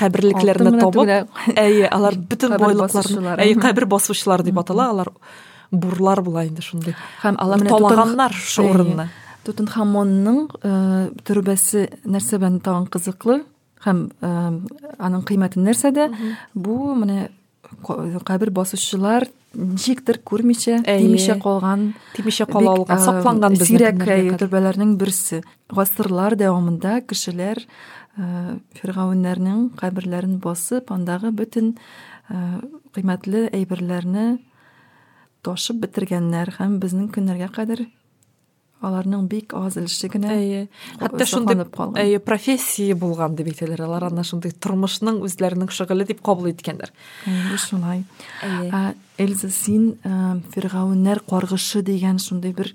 менә 0.00 0.80
табып, 0.80 1.40
әйе, 1.56 1.86
алар 1.88 2.14
байлыкларны, 2.30 2.80
басучылар, 2.80 3.40
әйе, 3.40 3.54
мгм. 3.54 3.62
кабер 3.66 3.86
басучылар 3.86 4.42
дип 4.42 4.58
атала, 4.58 4.90
алар 4.90 5.12
бурлар 5.70 6.22
була 6.22 6.46
инде 6.46 6.62
шундый. 6.62 6.96
Һәм 7.22 7.36
алар 7.38 7.60
Тутан- 7.60 8.32
шу 8.32 8.64
урынны. 8.70 9.08
Тутанхамонның 9.44 10.40
э, 10.62 11.10
төрбәсе 11.24 11.88
нәрсә 12.04 12.38
белән 12.38 12.60
тагын 12.60 12.86
кызыклы 12.92 13.40
һәм 13.84 14.10
э, 14.20 14.30
аның 15.00 15.22
кыйммәте 15.24 15.62
нәрсәдә 15.64 16.10
бу 16.54 16.94
менә 16.94 17.30
кабер 18.26 18.50
басучылар 18.52 19.28
ничектер 19.54 20.20
күрмичә 20.26 20.82
тимичә 20.84 21.38
калган 21.42 21.94
Тимичә 22.16 22.46
кала 22.50 22.74
алган, 22.76 22.98
э, 22.98 23.04
сакланган 23.04 23.56
сирәк 23.56 24.04
төрбәләрнең 24.38 24.96
берсе 25.00 25.42
гасырлар 25.72 26.36
дәвамында 26.36 27.00
кешеләр 27.06 27.62
э, 28.20 28.58
фиргавеннәрнең 28.76 29.70
каберләрен 29.80 30.36
басып 30.44 30.92
андагы 30.92 31.32
бөтен 31.32 31.72
э, 32.28 32.60
кыйммәтле 32.94 33.46
әйберләрне 33.56 34.26
ташып 35.46 35.80
бетергәннәр 35.86 36.52
һәм 36.58 36.78
безнең 36.82 37.08
көннәргә 37.16 37.48
кадәр 37.56 37.86
аларның 38.80 39.26
бик 39.28 39.52
аз 39.56 39.76
генә 39.76 40.32
Әйе. 40.32 40.60
Хәтта 41.00 41.26
шундый 41.28 41.60
әйе 42.00 42.20
профессия 42.24 42.96
булган 42.96 43.36
дип 43.36 43.50
әйтәләр. 43.52 43.82
Алар 43.84 44.08
аны 44.08 44.24
шундый 44.24 44.54
тормышның 44.56 45.20
үзләренең 45.26 45.70
шөгыле 45.74 46.06
дип 46.08 46.22
кабул 46.24 46.50
иткәннәр. 46.52 46.92
Шулай. 47.60 48.04
Ә, 48.40 48.94
Эльза 49.20 49.50
син 49.52 49.98
э, 50.00 50.40
фиргавеннәр 50.54 51.20
каргышы 51.28 51.82
дигән 51.84 52.18
шундый 52.18 52.54
бер 52.56 52.72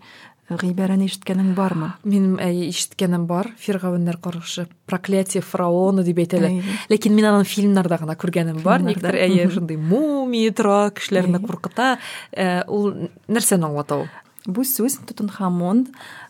э, 0.49 0.57
гыйбарәне 0.61 1.07
ишеткәнең 1.09 1.53
бармы 1.57 1.93
Минем 2.03 2.35
әйе 2.43 2.67
ишеткәнем 2.69 3.25
бар. 3.29 3.51
Фиргавеннәр 3.61 4.19
каргышы 4.21 4.67
проклятие 4.85 5.41
фараона 5.41 6.03
дип 6.03 6.19
әйтәләр. 6.23 6.51
Әйе. 6.51 6.77
Ләкин 6.89 7.15
мин 7.15 7.29
аны 7.31 7.47
фильмнарда 7.49 8.01
гына 8.03 8.17
күргәнем 8.19 8.61
бар. 8.65 8.83
Никтер 8.85 9.15
әйе 9.15 9.49
шундый 9.53 9.77
мумия 9.77 10.51
тора, 10.53 10.91
кешеләрне 10.95 11.41
куркыта. 11.43 11.97
Ә, 12.31 12.65
Ул 12.67 13.09
нәрсәне 13.27 13.69
аңлата 13.69 14.03
ул? 14.03 14.07
бу 14.45 14.61
сүз 14.65 14.99
тутанхамон 15.09 15.85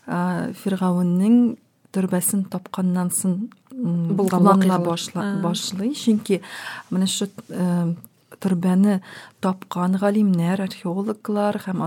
э, 0.06 0.52
фиргавеннең 0.62 1.56
төрбәсен 1.94 2.46
тапканнан 2.52 3.12
соң 3.14 3.46
Булган 3.76 4.46
башлый 5.42 5.92
чөнки 5.92 6.40
менә 6.90 7.08
шу 7.12 7.28
э, 7.52 7.92
төрбәне 8.40 9.00
тапкан 9.44 9.96
галимнәр 10.00 10.62
археологлар 10.66 11.60
һәм 11.66 11.82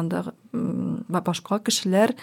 ба- 1.09 1.21
башка 1.21 1.59
кешеләр 1.59 2.15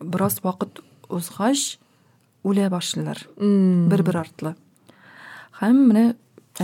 бераз 0.00 0.40
вакыт 0.42 0.80
узгач 1.08 1.78
үлә 2.44 2.70
башлыйлар. 2.72 3.20
Бер-бер 3.36 4.16
артлы. 4.22 4.54
Һәм 5.60 5.86
менә 5.90 6.04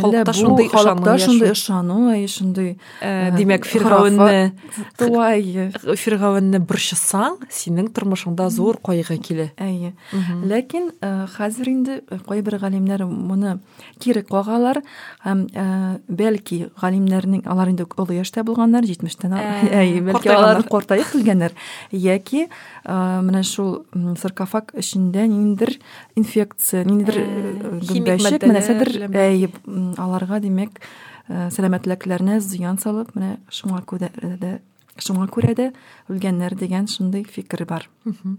Халыкта 0.01 0.33
шундый 0.33 0.69
халыкта 0.69 1.15
ышану 1.15 1.27
шундый 1.27 1.49
яши. 1.49 1.61
ышану 1.61 1.99
әй 2.13 2.27
шундый 2.29 2.79
ә, 3.01 3.33
э, 3.33 3.37
Димәк, 3.37 3.65
хорафат 3.65 3.73
фиргавенне 3.73 4.53
туай 4.99 5.97
фиргавенне 5.97 6.59
борчысаң, 6.61 7.39
синең 7.51 7.91
тормышыңда 7.97 8.49
зур 8.51 8.79
кайгы 8.83 9.17
килә. 9.19 9.51
әйе 9.57 9.95
ләкин 10.13 10.93
э, 11.01 11.27
хәзер 11.37 11.69
инде 11.69 12.01
кайбер 12.29 12.59
галимнәр 12.59 13.07
моны 13.07 13.59
кире 13.99 14.23
кагалар 14.23 14.83
һәм 15.25 15.47
э, 15.55 15.99
бәлки 16.09 16.71
галимнәрнең 16.81 17.47
алар 17.47 17.69
инде 17.73 17.87
олы 17.97 18.19
яшьтә 18.21 18.45
булганнар 18.45 18.85
70-тән 18.85 19.33
Ә, 19.37 19.69
әйе 19.83 20.01
бәлки 20.05 20.29
алар 20.33 20.63
картаеп 20.69 21.11
килгәннәр 21.13 21.53
яки 21.93 22.47
э, 22.47 22.51
менә 22.87 23.43
шул 23.47 23.85
саркофаг 24.21 24.73
эчендә 24.77 25.27
ниндидер 25.27 25.77
инфекция 26.17 26.85
ниндидер 26.85 27.19
э, 27.21 27.81
гөмбәчек 27.87 28.43
матдәләр 28.43 28.57
нәрсәдер 28.57 28.93
белән. 28.93 29.17
әйе 29.17 29.51
м, 29.67 29.86
аларга 30.01 30.41
димәк 30.43 30.81
э, 30.81 31.49
сәламәтлекләренә 31.55 32.41
зыян 32.41 32.81
салып 32.83 33.15
менә 33.17 33.37
шуңа 33.51 33.83
күрә 33.87 34.11
дә 34.41 34.59
шуңа 35.03 35.27
күрә 35.29 35.53
дә 35.57 35.67
үлгәннәр 36.09 36.57
дигән 36.57 36.89
шундый 36.89 37.27
фикер 37.29 37.67
бар. 37.69 37.89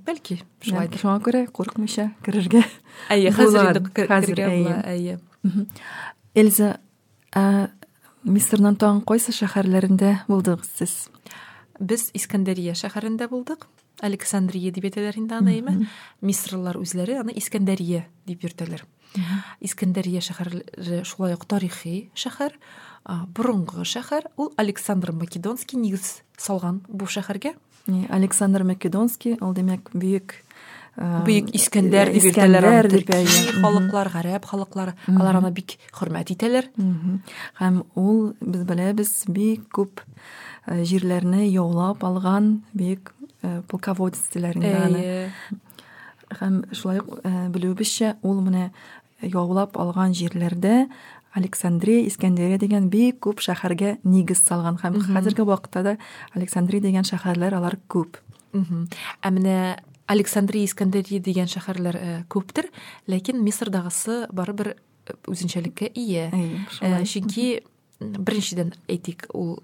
Бәлки, 0.07 0.39
шулайдыр. 0.65 0.99
шуңа 1.03 1.19
күрә 1.21 1.45
курыкмыйча 1.53 2.09
керергә 2.25 2.63
Әйе, 3.13 3.31
хәзер 3.31 3.77
инде 3.77 4.07
Хәзер, 4.09 4.41
әйе. 4.89 5.19
Эльза, 6.33 6.71
Мисырның 8.27 8.75
тагын 8.81 9.03
кайсы 9.07 9.31
шәһәрләрендә 9.31 10.23
булдыгыз 10.27 10.69
сез? 10.81 10.93
Без 11.79 12.09
Искәндәрия 12.17 12.73
шәһәрендә 12.75 13.29
булдык. 13.31 13.67
Александрия 14.03 14.73
дип 14.73 14.89
әйтәләр 14.89 15.15
инде 15.21 15.37
аны, 15.37 15.53
әйме? 15.55 15.87
Мисырлар 16.25 16.75
үзләре 16.81 17.21
аны 17.21 17.35
Искәндәрия 17.39 18.03
дип 18.27 18.43
йөртәләр. 18.43 18.83
Искәндәрия 19.61 20.21
шәһәре 20.21 21.03
шулай 21.07 21.33
ук 21.33 21.45
тарихи 21.45 22.09
шәһәр, 22.15 22.53
а, 23.05 23.25
борынгы 23.33 23.85
шәһәр. 23.85 24.27
Ул 24.37 24.51
Александр 24.57 25.11
Македонский 25.11 25.77
нигез 25.79 26.21
салган 26.37 26.81
бу 26.87 27.05
шәһәргә. 27.05 27.55
Александр 28.09 28.63
Македонский, 28.63 29.37
ул 29.41 29.53
демәк 29.55 29.89
бөек 29.93 30.43
ә, 30.97 31.23
Бөек 31.23 31.51
Искәндәр 31.55 32.11
дип 32.11 32.23
йөртәләр 32.25 32.65
аны. 32.65 32.89
дип. 32.89 33.09
Мгм. 33.09 33.61
халыклар, 33.61 34.09
гарәп 34.09 34.45
халыклары, 34.45 34.93
алар 35.07 35.37
аны 35.37 35.51
бик 35.51 35.77
хөрмәт 35.93 36.31
итәләр. 36.33 36.67
Һәм 37.59 37.83
ул 37.95 38.33
без 38.41 38.65
беләбез 38.65 39.25
бик 39.29 39.69
күп 39.69 40.01
җирләрне 40.67 41.47
яулап 41.47 42.03
алган 42.03 42.63
бик 42.73 43.13
полководец 43.67 44.19
диләр 44.33 44.57
инде 44.57 44.73
аны. 44.75 44.97
Әйе. 44.97 45.31
Һәм 46.41 46.73
шулай 46.75 46.99
ук 46.99 47.21
белүебезчә 47.23 48.17
ул 48.23 48.41
менә 48.41 48.71
яулап 49.21 49.77
алган 49.77 50.13
җирләрдә 50.13 50.87
Александрия, 51.37 52.01
Искәндәрия 52.07 52.57
дигән 52.57 52.87
бик 52.89 53.19
күп 53.21 53.43
шәһәргә 53.45 53.97
нигез 54.07 54.41
салган 54.47 54.79
һәм 54.81 54.97
хәзерге 55.05 55.45
вакытта 55.45 55.83
да 55.83 55.97
Александрия 56.33 56.81
дигән 56.81 57.05
шәһәрләр 57.05 57.59
алар. 57.59 57.77
Мгм. 58.53 58.87
Ә 59.21 59.29
менә 59.29 59.77
александрия 60.07 60.65
искандерия 60.65 61.19
деген 61.19 61.49
шәһәрләр 61.51 61.97
ә, 61.99 62.11
күптер 62.31 62.69
ләкин 63.11 63.41
мисырдагысы 63.43 64.25
барыбер 64.31 64.75
үзенчәлеккә 65.27 65.91
ия 65.93 66.29
Әйе, 66.31 67.03
чөнки 67.05 67.47
беренчедән 67.99 68.73
әйтик 68.87 69.27
ул 69.35 69.59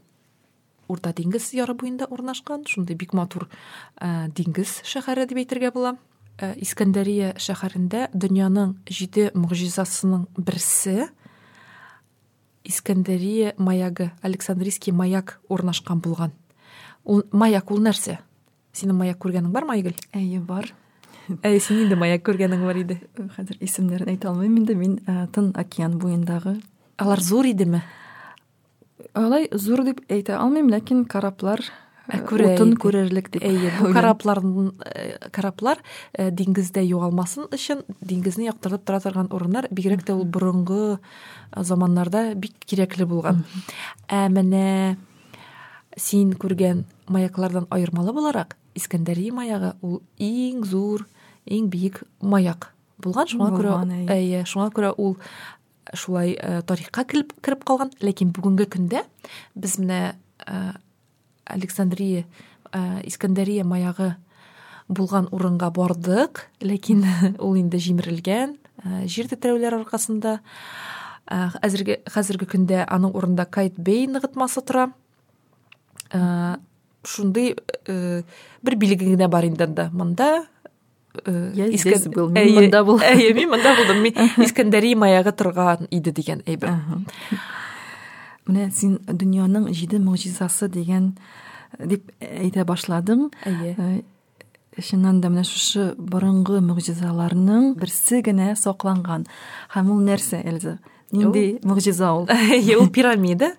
урта 0.92 1.14
диңгез 1.16 1.54
яры 1.56 1.76
буенда 1.80 2.10
урнашкан 2.12 2.68
шундый 2.68 3.00
бик 3.00 3.16
матур 3.16 3.48
ә, 3.98 4.28
диңгез 4.36 4.82
шәһәре 4.88 5.28
дип 5.32 5.40
әйтергә 5.46 5.72
була 5.76 5.96
ә, 6.40 6.54
искәндәрия 6.58 7.34
шәһәрендә 7.42 8.08
дөньяның 8.14 8.78
җиде 8.90 9.30
могҗизасының 9.38 10.28
берсе 10.38 11.10
искәндәрия 12.64 13.54
маягы 13.58 14.12
александрийский 14.22 14.94
маяк 14.94 15.40
урнашкан 15.50 16.00
булган. 16.00 16.32
Ул 17.04 17.24
маяк 17.32 17.72
ул 17.72 17.84
нәрсә? 17.84 18.20
Синең 18.74 18.98
маяк 19.02 19.20
күргәнең 19.22 19.52
бармы 19.54 19.76
айгөл? 19.76 19.98
Әйе 20.16 20.40
бар. 20.40 20.72
Әй 21.44 21.60
син 21.62 21.84
инде 21.84 21.98
маяк 22.00 22.24
күргәнең 22.26 22.64
бар 22.66 22.80
иде. 22.80 23.00
Хәзер 23.36 23.60
исемнәрен 23.62 24.14
әйтә 24.16 24.32
алмыйм 24.32 24.56
инде. 24.62 24.76
Мин 24.80 24.98
ә, 25.06 25.28
тын 25.32 25.52
океан 25.60 26.00
буендагы. 26.00 26.58
Алар 26.98 27.22
зур 27.22 27.46
идеме? 27.50 27.84
Алай 29.14 29.50
зур 29.52 29.84
дип 29.86 30.02
әйтә 30.10 30.40
алмыйм 30.40 30.72
ләкин 30.72 31.04
кораблар 31.06 31.62
Ә, 32.04 32.18
ә, 32.18 32.22
күрә 32.28 32.50
утын 32.54 32.74
иде. 32.74 32.80
күрерлек 32.84 33.30
дип 33.32 33.46
Әйе, 33.48 33.72
бу 33.78 33.88
уйлыйм. 33.88 33.96
корабларның 33.98 34.72
э, 34.84 35.30
кораблар 35.32 35.80
э, 36.12 36.32
диңгездә 36.36 36.84
югалмасын 36.84 37.48
өчен 37.56 37.86
диңгезне 38.02 38.50
яктыртып 38.50 38.84
бигрәк 39.72 40.04
тә 40.04 40.18
ул 40.18 40.26
борынгы 40.26 41.00
заманнарда 41.56 42.34
бик 42.36 42.58
кирәкле 42.68 43.08
булган. 43.08 43.46
Ә 44.10 44.28
син 45.96 46.34
күргән 46.34 46.84
маяклардан 47.08 47.68
аермалы 47.70 48.12
буларак 48.12 48.58
Искәндәрия 48.74 49.34
маягы 49.34 49.74
ул 49.86 50.00
иң 50.18 50.64
зур, 50.66 51.06
иң 51.46 51.68
биек 51.70 52.02
маяк 52.22 52.72
булган. 52.98 53.30
Шуңа 53.30 53.52
әйе. 53.94 54.08
әйе, 54.10 54.46
шуңа 54.50 54.72
күрә 54.74 54.94
ул 54.98 55.18
шулай 55.94 56.34
э, 56.34 56.62
тарихка 56.66 57.04
калган, 57.68 57.92
ләкин 58.02 58.32
бүгенге 58.34 58.66
көндә 58.74 59.04
без 59.54 59.78
менә 59.78 60.16
э, 60.48 60.74
Александрия, 61.46 62.26
ә, 62.72 63.02
Искәндәрия 63.08 63.64
маягы 63.64 64.16
булган 64.88 65.28
урынга 65.32 65.70
бардык, 65.72 66.48
ләкин 66.62 67.04
ул 67.44 67.56
инде 67.60 67.78
җимерелгән, 67.80 68.58
ә, 68.84 69.04
җир 69.08 69.28
тетрәүләр 69.32 69.80
аркасында. 69.82 70.40
Ә, 71.28 71.50
Хәзерге 71.62 72.02
хәзерге 72.12 72.48
көндә 72.52 72.84
аның 72.88 73.14
урынында 73.16 73.46
Кайт 73.50 73.78
Бей 73.80 74.08
ныгытмасы 74.12 74.62
тора. 74.68 74.90
Ә, 76.12 76.58
ә, 77.88 78.24
генә 79.16 79.30
бар 79.32 79.48
инде 79.48 79.64
анда. 79.68 79.90
Монда 79.94 80.46
ә, 81.24 81.54
Я 81.56 81.68
Искән- 81.68 81.98
здесь 81.98 82.08
был, 82.14 82.28
мин 82.30 82.44
Әйе, 82.44 82.54
монда 82.60 82.84
бул. 82.84 83.00
Әйе, 83.00 83.34
мин 83.38 83.50
монда 83.50 83.76
булдым. 83.78 84.02
Мин 84.04 84.14
Искәндәрия 84.46 84.96
маягы 85.00 85.32
торган 85.32 85.88
иде 85.92 86.12
дигән 86.12 86.44
әйбер. 86.46 86.76
Аһа. 88.48 88.54
менә 88.54 88.72
син 88.72 89.00
дөньяның 89.08 89.72
җиде 89.74 90.00
могҗизасы 90.00 90.70
дигән 90.70 91.16
э, 91.80 91.88
дип 91.88 92.12
әйтә 92.20 92.66
башладың 92.66 93.32
Әйе. 93.46 93.76
Э, 93.78 94.02
чыннан 94.82 95.22
да 95.22 95.30
менә 95.30 95.44
шушы 95.44 95.94
борынгы 95.98 96.60
могҗизаларның 96.62 97.76
берсе 97.78 98.22
генә 98.22 98.56
сакланган 98.56 99.26
һәм 99.76 99.92
ул 99.92 100.02
нәрсә 100.02 100.44
эльза 100.46 100.80
нинди 101.14 101.60
могҗиза 101.64 102.10
ул 102.14 102.28
ул 102.82 102.90
пирамида. 102.90 103.54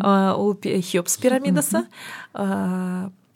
А, 0.00 0.34
Ул 0.36 0.56
Хеопс 0.56 1.18
пирамидасы. 1.18 1.84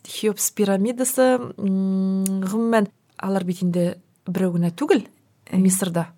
Хеопс 0.08 0.50
пирамидасы 0.56 1.36
м, 1.58 2.24
гомумән 2.48 2.88
алар 3.18 3.44
бит 3.44 3.62
инде 3.62 3.98
берәү 4.26 4.54
генә 4.56 4.72
түгел 4.72 5.04
Мисырда. 5.52 6.08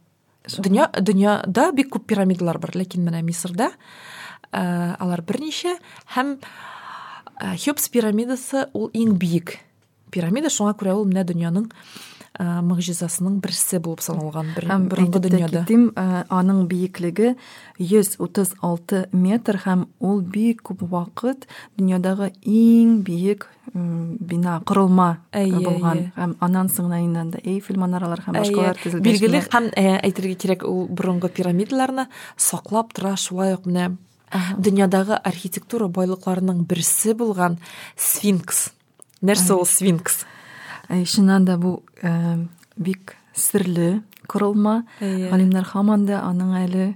Дөнья 0.58 0.88
дөньяда 0.94 1.72
бик 1.74 1.90
күп 1.94 2.06
пирамидалар 2.06 2.58
бар, 2.58 2.72
ләкин 2.74 3.04
менә 3.06 3.22
Мисырда 3.22 3.72
а, 4.52 4.96
алар 4.98 5.22
берничә 5.22 5.76
һәм 6.16 6.36
а, 7.40 7.56
Хеопс 7.56 7.88
пирамидасы 7.88 8.68
ул 8.74 8.90
иң 8.94 9.16
биек 9.18 9.58
пирамида, 10.10 10.50
шуңа 10.50 10.74
күрә 10.78 10.96
ул 10.98 11.06
менә 11.08 11.24
дөньяның 11.28 11.68
а, 11.70 12.60
могҗизасының 12.66 13.38
берсе 13.44 13.80
булып 13.82 14.02
саналган 14.04 14.52
тә 14.56 15.22
дөньяда. 15.22 15.62
китим 15.64 15.90
э, 15.94 16.24
аның 16.28 16.66
биеклеге 16.70 17.36
136 17.78 19.06
метр 19.12 19.60
һәм 19.64 19.86
ул 20.00 20.20
бик 20.22 20.62
күп 20.66 20.82
вакыт 20.90 21.46
дөньядагы 21.78 22.32
иң 22.42 23.02
биек 23.06 23.48
бина 23.74 24.60
корылма 24.66 25.20
булган. 25.32 26.10
Һәм 26.16 26.36
аннан 26.40 26.68
соңыннан 26.68 27.30
да 27.30 27.38
Эйфель 27.44 27.78
манаралары 27.78 28.24
һәм 28.26 28.38
башкалар 28.38 28.78
төзелгәч 28.82 29.04
билгеле. 29.04 29.42
һәм 29.46 29.70
ә, 29.74 30.00
әйтергә 30.02 30.34
кирәк 30.34 30.64
ул 30.66 30.88
борынгы 30.88 31.28
пирамидаларны 31.28 32.08
саклап 32.36 32.94
тора 32.94 33.16
шулай 33.16 33.54
ук 33.54 33.66
менә 33.66 33.96
дөньядагы 34.58 35.18
архитектура 35.18 35.88
байлыкларының 35.88 36.64
берсе 36.68 37.14
булган 37.14 37.58
сфинкс. 37.96 38.70
Нәрсә 39.22 39.56
ул 39.58 39.66
сфинкс? 39.66 40.24
Ә, 40.88 41.02
чыннан 41.04 41.44
да 41.44 41.58
бу 41.58 41.82
ә, 42.02 42.46
бик 42.76 43.16
серле 43.34 44.02
корылма 44.30 44.84
Әйе. 45.00 45.30
галимнәр 45.30 45.66
һаман 45.72 46.06
да 46.06 46.22
аның 46.26 46.54
әле 46.62 46.86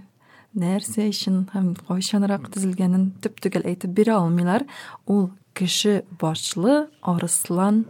нәрсә 0.55 1.09
өчен 1.11 1.45
һәм 1.53 1.73
кайчанрак 1.89 2.49
төзелгәнен 2.55 3.11
төп 3.23 3.41
түгел 3.43 3.67
әйтеп 3.67 3.95
бирә 3.97 4.19
алмыйлар 4.21 4.67
ул 5.11 5.31
кеше 5.55 6.05
башлы 6.21 6.85
арыслан 7.03 7.85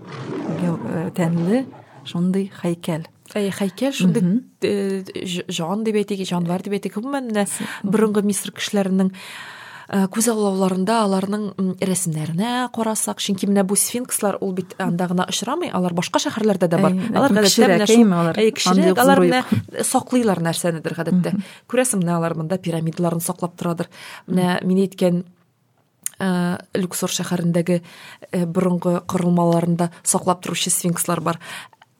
ә, 0.64 1.10
тәнле 1.16 1.64
шундый 2.08 2.50
һәйкәл 2.62 3.04
Э, 4.60 5.02
ж- 5.24 5.44
жан 5.48 5.84
дип 5.84 5.96
әйтик, 5.96 6.20
җанвар 6.28 6.62
дип 6.62 6.74
әйтик. 6.76 6.94
Гомумән 6.98 7.30
менә 7.32 7.46
борынгы 7.82 8.22
Мисыр 8.22 8.52
кешеләренең 8.52 9.10
э, 9.88 10.06
күз 10.12 10.28
аллауларында 10.32 10.98
аларның 11.04 11.42
м, 11.58 11.70
рәсемнәренә 11.80 12.70
карасак, 12.72 13.18
чөнки 13.24 13.48
менә 13.48 13.64
бу 13.68 13.76
сфинкслар 13.76 14.38
ул 14.40 14.52
бит 14.56 14.74
анда 14.78 15.08
гына 15.08 15.26
очрамый, 15.28 15.70
алар 15.72 15.92
башка 15.96 16.18
шәһәрләрдә 16.20 16.68
дә 16.68 16.80
бар. 16.80 16.92
Алар 17.16 17.32
әйеме 17.96 18.16
алар? 18.16 18.36
Менә 19.28 19.84
саклыйлар 19.92 20.40
нәрсәнедер 20.44 20.94
гадәттә. 20.96 21.34
Күрәсең, 21.68 22.00
менә 22.04 22.16
алар 22.16 22.34
монда 22.36 22.58
пирамидаларын 22.58 23.20
саклап 23.20 23.56
торадыр. 23.60 23.88
Менә 24.28 24.60
мин 24.64 24.84
әйткән 24.86 25.24
ә, 26.20 26.60
Люксор 26.78 27.10
шәһәрендәге 27.10 27.80
ә, 28.32 28.44
борынгы 28.46 29.00
корылмаларында 29.10 29.90
саклап 30.02 30.42
торучы 30.44 30.70
сфинкслар 30.70 31.20
бар. 31.20 31.40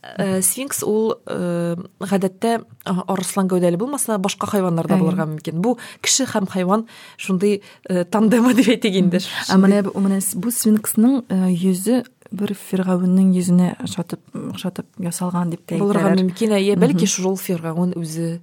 Ә, 0.04 0.40
Сфинкс 0.44 0.82
ул 0.86 1.14
ә, 1.26 1.76
гадәттә 2.00 2.58
ә, 2.60 2.94
арыслан 3.08 3.48
гәүдәле 3.48 3.78
булмаса, 3.80 4.18
башка 4.18 4.46
хайваннарда 4.50 4.98
булырга 5.00 5.26
мөмкин. 5.30 5.62
Бу 5.64 5.76
кеше 6.04 6.26
һәм 6.28 6.48
хайван 6.50 6.86
шундый 7.16 7.62
ә, 7.88 8.04
тандемы 8.04 8.54
дип 8.54 8.68
әйтик 8.76 8.98
инде. 9.00 9.22
Ә 9.48 9.56
менә 9.60 9.82
менә 9.94 10.20
бу 10.36 10.52
сфинксның 10.52 11.24
йөзе 11.54 12.02
бер 12.34 12.54
фиргавеннең 12.58 13.32
йөзенә 13.36 13.74
охшатып 13.84 14.36
охшатып 14.52 14.88
ясалган 15.02 15.54
дип 15.54 15.64
тә 15.68 15.78
булырга 15.80 16.14
мөмкин. 16.18 16.56
Әйе, 16.58 16.76
бәлки 16.80 17.08
шул 17.10 17.38
фиргавын 17.40 17.94
үзе 17.98 18.40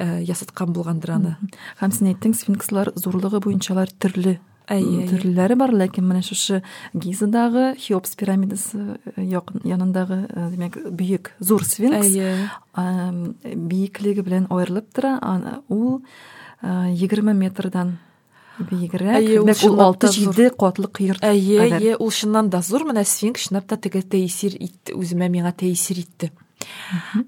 ясаткан 0.00 0.72
булгандыр 0.72 1.16
аны. 1.18 1.34
Һәм 1.80 1.92
син 1.92 2.12
әйттең, 2.12 2.36
сфинкслар 2.38 2.92
зурлыгы 2.96 3.42
буенчалар 3.44 3.92
төрле. 4.00 4.38
Төрлеләре 5.10 5.56
бар, 5.60 5.72
ләкин 5.72 6.06
менә 6.08 6.22
шушы 6.24 6.62
Гизадагы 6.94 7.74
Хеопс 7.78 8.14
пирамидасы 8.16 8.98
э, 9.16 9.22
якын 9.22 9.60
янындагы 9.68 10.20
э, 10.28 10.46
димәк 10.54 10.78
бөек 10.90 11.32
зур 11.40 11.64
сфинкс 11.64 12.08
белән 14.24 14.46
аерылып 14.50 14.88
тора. 14.94 15.18
Аны- 15.20 15.60
Ул 15.68 16.02
э, 16.62 16.94
20 16.94 17.34
метрдан 17.36 17.98
биегрәк. 18.58 19.16
Әйе, 19.16 19.40
ул 19.40 19.46
та 19.96 20.08
6-7 20.12 20.56
катлы 20.60 20.88
кыйрт. 20.92 21.24
Әйе, 21.24 21.58
әйе, 21.80 21.96
ул 21.98 22.10
чыннан 22.10 22.50
да 22.52 22.60
зур, 22.62 22.84
менә 22.88 23.04
сфинкс 23.08 23.48
чынлап 23.48 23.66
та 23.66 23.76
теге 23.76 24.02
тәэсир 24.02 24.56
итте, 24.60 24.94
үземә 24.94 25.28
миңа 25.32 25.52
тәэсир 25.56 25.98
итте. 26.04 26.30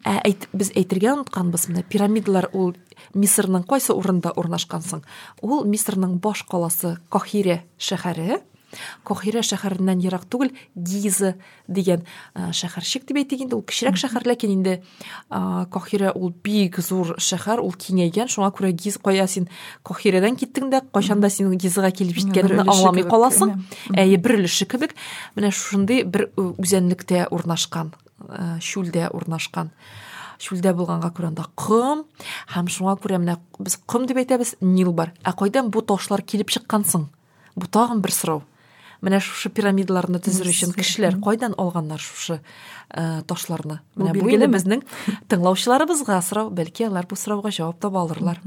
Ә 0.04 0.18
әйт, 0.24 0.48
без 0.52 0.72
әйтергә 0.76 1.12
онытканбыз, 1.14 1.68
менә 1.70 1.84
пирамидалар 1.88 2.50
ул 2.52 2.74
Мисырның 3.14 3.66
кайсы 3.68 3.94
урында 3.94 4.32
урнашкан 4.38 4.82
соң? 4.84 5.04
Ул 5.42 5.64
Мисырның 5.68 6.18
баш 6.22 6.44
каласы 6.48 6.96
Кахире 7.12 7.62
шәһәре. 7.78 8.40
Кахире 9.04 9.40
шәһәреннән 9.42 10.00
ерак 10.02 10.24
түгел 10.30 10.50
Гиза 10.74 11.34
дигән 11.68 12.04
шәһәрчек 12.34 13.06
дип 13.06 13.16
әйтик 13.16 13.40
инде, 13.44 13.56
ул 13.56 13.62
кечерәк 13.62 13.96
шәһәр, 13.96 14.26
ләкин 14.26 14.50
инде 14.54 14.82
Кахире 15.30 16.12
ул 16.14 16.32
бик 16.44 16.78
зур 16.80 17.14
шәһәр, 17.18 17.60
ул 17.60 17.72
киңәйгән, 17.72 18.28
шуңа 18.28 18.50
күрә 18.54 18.72
Гиз 18.72 18.98
кая 18.98 19.26
син 19.26 19.48
Кахиредән 19.84 20.36
киттең 20.36 20.70
дә, 20.70 20.82
кайчан 20.92 21.20
да 21.20 21.30
син 21.30 21.50
Гизага 21.58 21.90
килеп 21.90 22.16
җиткәнеңне 22.16 22.64
аңламый 22.64 23.04
каласың. 23.08 23.54
әйе. 23.94 24.16
Бер 24.18 24.38
өлеше 24.38 24.66
кебек. 24.66 24.94
Менә 25.36 25.50
шундый 25.52 26.04
бер 26.04 26.30
ү- 26.36 26.54
үзәнлектә 26.58 27.28
урнашкан, 27.30 27.92
ә, 28.28 28.58
чүлдә 28.60 29.10
урнашкан. 29.12 29.70
Чүлдә 30.38 30.74
булганга 30.74 31.10
күрә 31.14 31.28
анда 31.30 31.44
ком 31.54 32.04
һәм 32.54 32.66
шуңа 32.68 32.96
күрә 33.00 33.18
менә 33.22 33.38
без 33.58 33.76
ком 33.86 34.06
дип 34.06 34.16
әйтәбез, 34.16 34.56
Нил 34.60 34.92
бар. 34.92 35.12
Ә 35.24 35.32
кайдан 35.36 35.70
бу 35.70 35.80
ташлар 35.80 36.22
килеп 36.22 36.50
чыккан 36.50 36.84
соң? 36.84 37.06
Бу 37.56 37.66
тагын 37.66 38.00
бер 38.02 38.10
сорау. 38.10 38.42
Менә 39.04 39.20
шушы 39.24 39.50
пирамидаларны 39.54 40.20
төзер 40.24 40.48
өчен 40.50 40.72
кешеләр 40.74 41.18
кайдан 41.24 41.54
алганнар 41.60 42.02
шушы 42.02 42.40
ә, 42.90 43.22
ташларны? 43.28 43.80
Менә 43.96 44.14
бу 44.16 44.50
безнең 44.54 44.84
тыңлаучыларыбызга 45.30 46.20
сорау 46.24 46.50
бәлки 46.54 46.88
алар 46.88 47.08
бу 47.10 47.18
сорауга 47.18 47.52
җавап 47.54 47.80
таба 47.82 48.04
алырлар. 48.04 48.40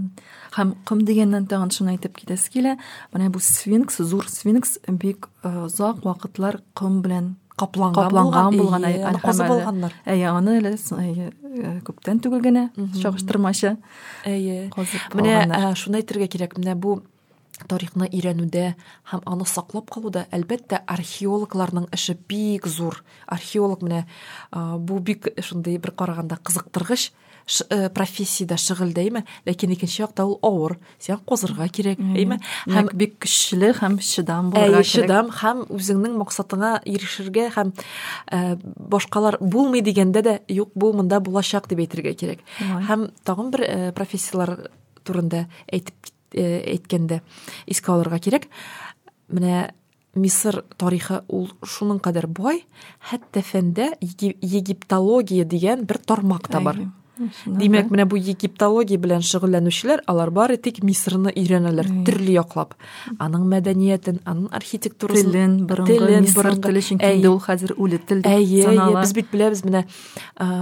Һәм 0.58 0.76
ком 0.88 1.04
дигәннән 1.08 1.48
тагын 1.50 1.74
шуны 1.74 1.96
әйтеп 1.96 2.17
китәсе 2.17 2.52
килә. 2.54 2.78
Менә 3.13 3.30
бу 3.34 3.41
сфинкс 3.43 4.02
зур 4.02 4.30
сфинкс 4.30 4.80
бик 4.88 5.30
э, 5.43 5.54
озак 5.65 6.04
вакытлар 6.06 6.62
ком 6.74 7.02
белән 7.06 7.36
капланган 7.58 8.58
булган. 8.58 8.86
алганнар 8.86 9.93
әйе 10.06 10.30
аны 10.30 10.60
әле 10.60 10.76
э, 10.78 11.80
күптән 11.88 12.22
түгел 12.22 12.43
генә 12.46 12.67
чагыштырмачы 13.02 13.76
әйе 14.30 14.70
менә 15.17 15.74
шуны 15.76 16.04
әйтергә 16.04 16.30
кирәк. 16.36 16.58
Менә 16.62 16.76
бу 16.78 17.02
тарихны 17.65 18.08
өйрәнүдә 18.12 18.65
һәм 19.12 19.24
аны 19.26 19.48
саклап 19.50 19.89
калуда 19.93 20.28
әлбәттә 20.36 20.84
археологларның 20.88 21.88
эше 21.96 22.17
бик 22.30 22.67
зур. 22.67 23.04
Археолог 23.26 23.82
менә 23.82 24.06
бу 24.52 25.00
бик 25.00 25.32
шундый 25.41 25.80
бер 25.82 25.91
караганда 25.98 26.38
кызыктыргыч 26.38 27.12
ә, 27.48 27.89
профессиядә 27.93 28.58
шөгыль 28.60 28.93
дәйме 28.93 29.24
ләкин 29.48 29.74
икенче 29.76 30.04
якта 30.04 30.26
ул 30.28 30.38
авыр. 30.46 30.78
Сен 31.00 31.20
казырга 31.28 31.67
кирәк 31.72 32.00
әйме? 32.00 32.39
Һәм 32.67 32.91
бик 32.93 33.17
көчле 33.24 33.72
һәм 33.78 33.98
чыдам 34.04 34.52
булырга 34.52 34.84
кирәк. 34.84 34.91
чыдам 34.91 35.32
һәм 35.32 35.63
үзеңнең 35.72 36.17
максатыңа 36.20 36.74
ирешергә 36.86 37.50
һәм 37.56 37.74
ә, 38.32 38.60
башкалар 38.63 39.39
булмый 39.41 39.82
дигәндә 39.82 40.24
дә 40.24 40.36
юк 40.52 40.76
бу 40.76 40.91
монда 40.93 41.20
булачак 41.20 41.70
дип 41.72 41.80
әйтергә 41.86 42.13
кирәк. 42.20 42.43
Һәм 42.60 43.10
тагын 43.24 43.52
бер 43.52 43.63
ә, 43.63 43.91
профессиялар 43.96 44.70
турында 45.08 45.48
әйтеп 45.72 46.12
кит- 46.32 46.40
ә, 46.40 46.63
әйткәндә 46.74 47.22
искә 47.68 47.94
алырга 47.94 48.20
кирәк 48.20 48.48
менә 49.30 49.72
мисыр 50.16 50.63
тарихы 50.78 51.22
ул 51.28 51.52
шуның 51.63 52.00
кадәр 52.00 52.28
бай 52.28 52.66
хәтта 53.00 53.42
египтология 54.42 55.46
дигән 55.46 55.86
бер 55.86 55.98
тармак 55.98 56.48
та 56.48 56.60
бар. 56.60 56.76
Да. 57.17 57.58
менә 57.89 58.06
бу 58.06 58.17
египтология 58.19 58.99
белән 59.01 59.23
шөгыльләнүчеләр, 59.25 60.03
алар 60.08 60.32
бары 60.32 60.58
тик 60.58 60.82
Мисырны 60.86 61.32
өйрәнәләр, 61.34 61.89
төрле 62.06 62.36
яклап. 62.38 62.75
Аның 63.17 63.47
мәдәниятен, 63.49 64.21
аның 64.25 64.51
архитектурасын, 64.56 65.32
телен 65.32 65.56
борынгы 65.69 66.21
мисыр 66.21 66.51
теле 66.62 66.84
чөнки 66.86 67.12
инде 67.17 67.30
ул 67.32 67.39
хәзер 67.41 67.73
үле 67.77 67.99
тел 67.99 68.21
Әйе, 68.27 68.69
без 68.99 69.13
бит 69.17 69.32
беләбез 69.34 69.63
менә 69.65 69.86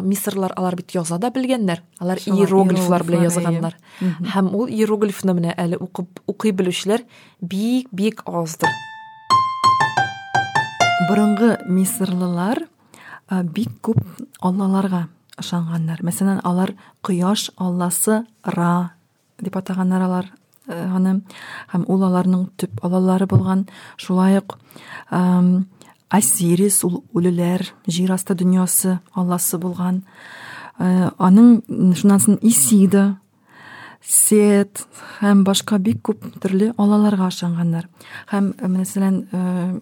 Мисырлар 0.06 0.56
алар 0.56 0.78
бит 0.80 0.96
яза 0.96 1.20
да 1.20 1.32
белгәннәр. 1.36 1.84
Алар 2.00 2.22
иероглифлар 2.24 3.04
белән 3.08 3.28
язганнар. 3.28 3.76
Һәм 4.36 4.54
ул 4.56 4.70
иероглифны 4.72 5.36
менә 5.36 5.56
әле 5.58 5.80
укып 5.82 6.22
укый 6.28 6.56
белүчеләр 6.56 7.04
бик 7.42 7.90
бик 7.92 8.24
аздыр. 8.26 8.72
Борынгы 11.10 11.58
мисырлылар 11.68 12.66
бик 13.52 13.76
күп 13.84 14.02
аллаларга 14.40 15.08
ышанганнар. 15.40 16.02
Мәсәлән, 16.06 16.42
алар 16.44 16.74
кояш 17.06 17.50
алласы 17.58 18.24
Ра 18.44 18.92
дип 19.42 19.56
атаганнар 19.58 20.06
алар 20.06 20.30
э, 20.68 20.76
аны 20.76 21.20
һәм 21.74 21.86
ул 21.92 22.04
аларның 22.08 22.48
төп 22.60 22.84
аллалары 22.86 23.28
булган. 23.28 23.66
Шулай 23.98 24.40
ук 24.40 24.58
ам, 25.10 25.68
Осирис 26.14 26.84
ул 26.86 27.02
үлеләр, 27.18 27.66
җир 27.88 28.14
асты 28.16 28.38
алласы 29.14 29.58
булган. 29.58 30.04
Э, 30.80 31.12
Аның 31.18 31.62
шуннан 31.96 32.20
соң 32.20 32.40
Исида, 32.42 33.18
Сет 34.06 34.86
һәм 35.20 35.44
башка 35.44 35.80
бик 35.80 36.04
күп 36.06 36.22
төрле 36.40 36.74
аллаларга 36.78 37.28
ышанганнар. 37.28 37.88
Һәм 38.30 38.54
э, 38.60 38.68
мәсәлән, 38.68 39.82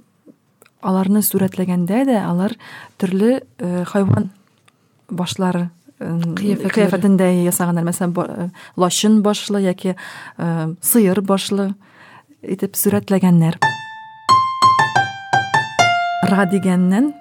аларны 0.81 1.21
сүрәтләгәндә 1.23 2.05
дә 2.07 2.21
алар 2.23 2.55
төрле 2.99 3.41
хайван 3.59 4.31
башлары 5.09 5.69
э, 5.99 6.19
кыяфәтендә 6.73 7.29
ясаганнар. 7.43 7.87
Мәсәлән, 7.87 8.13
э, 8.17 8.49
лачын 8.75 9.21
башлы 9.23 9.61
яки 9.63 9.95
э, 9.95 10.73
сыер 10.81 11.21
башлы 11.21 11.73
итеп 12.41 12.75
сүрәтләгәннәр. 12.75 13.59
Ра 16.29 16.45
дигәннән 16.49 17.13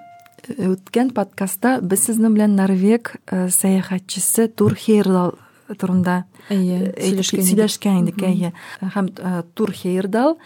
үткән 0.42 1.12
подкастта 1.14 1.78
без 1.82 2.02
сезнең 2.06 2.34
белән 2.34 2.56
Норвег 2.58 3.16
сәяхәтчесе 3.30 4.48
Тур 4.48 4.74
Хейрдал 4.74 5.36
турында 5.78 6.22
сөйләшкән 6.50 8.08
идек. 8.10 8.22
әйе 8.26 8.52
һәм 8.80 9.10
Тур 9.54 9.72
Хейрдал 9.72 10.36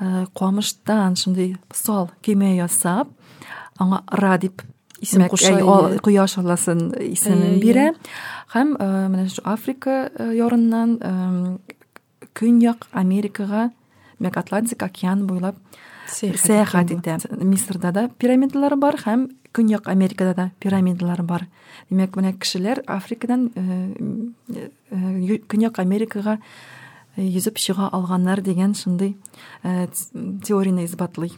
э, 0.00 0.26
камыштан 0.36 1.16
шундый 1.16 1.56
сал 1.72 2.10
көймә 2.24 2.54
ясап 2.56 3.08
аңа 3.78 4.02
Ра 4.10 4.36
дип 4.38 4.62
Исем 5.00 5.26
кояш 5.28 6.38
алласын 6.38 6.92
исемен 7.10 7.58
бирә 7.62 7.94
һәм 8.54 8.76
менә 8.78 9.28
шу 9.28 9.42
Африка 9.44 10.10
ярыннан 10.18 11.58
көньяк 12.34 12.86
Америкага 12.92 13.70
Мәк 14.22 14.38
Атлантик 14.38 14.82
океан 14.82 15.26
буйлап 15.26 15.56
сәяхәт 16.06 16.92
итә. 16.94 17.18
Мисырда 17.42 17.90
да 17.92 18.08
пирамидалар 18.18 18.76
бар 18.76 19.00
һәм 19.02 19.28
Көньяк 19.54 19.86
Америкада 19.86 20.34
да 20.34 20.50
пирамидалар 20.58 21.22
бар. 21.22 21.46
Димәк, 21.90 22.16
менә 22.18 22.32
кешеләр 22.38 22.82
Африкадан 22.86 23.50
Көньяк 24.90 25.78
Америкага 25.78 26.38
йөзеп 27.16 27.58
чыга 27.62 27.86
алганнар 27.92 28.42
дигән 28.42 28.74
шундый 28.74 29.16
теорияны 29.62 30.84
исбатлый. 30.86 31.30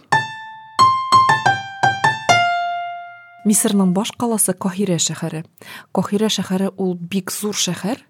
Мисырның 3.47 3.93
баш 3.95 4.11
каласы 4.19 4.55
Кахира 4.59 4.99
шәһәре. 4.99 5.45
Кахира 5.95 6.29
шәһәре 6.33 6.73
ул 6.77 6.97
бик 6.99 7.31
зур 7.31 7.55
шәһәр. 7.55 8.03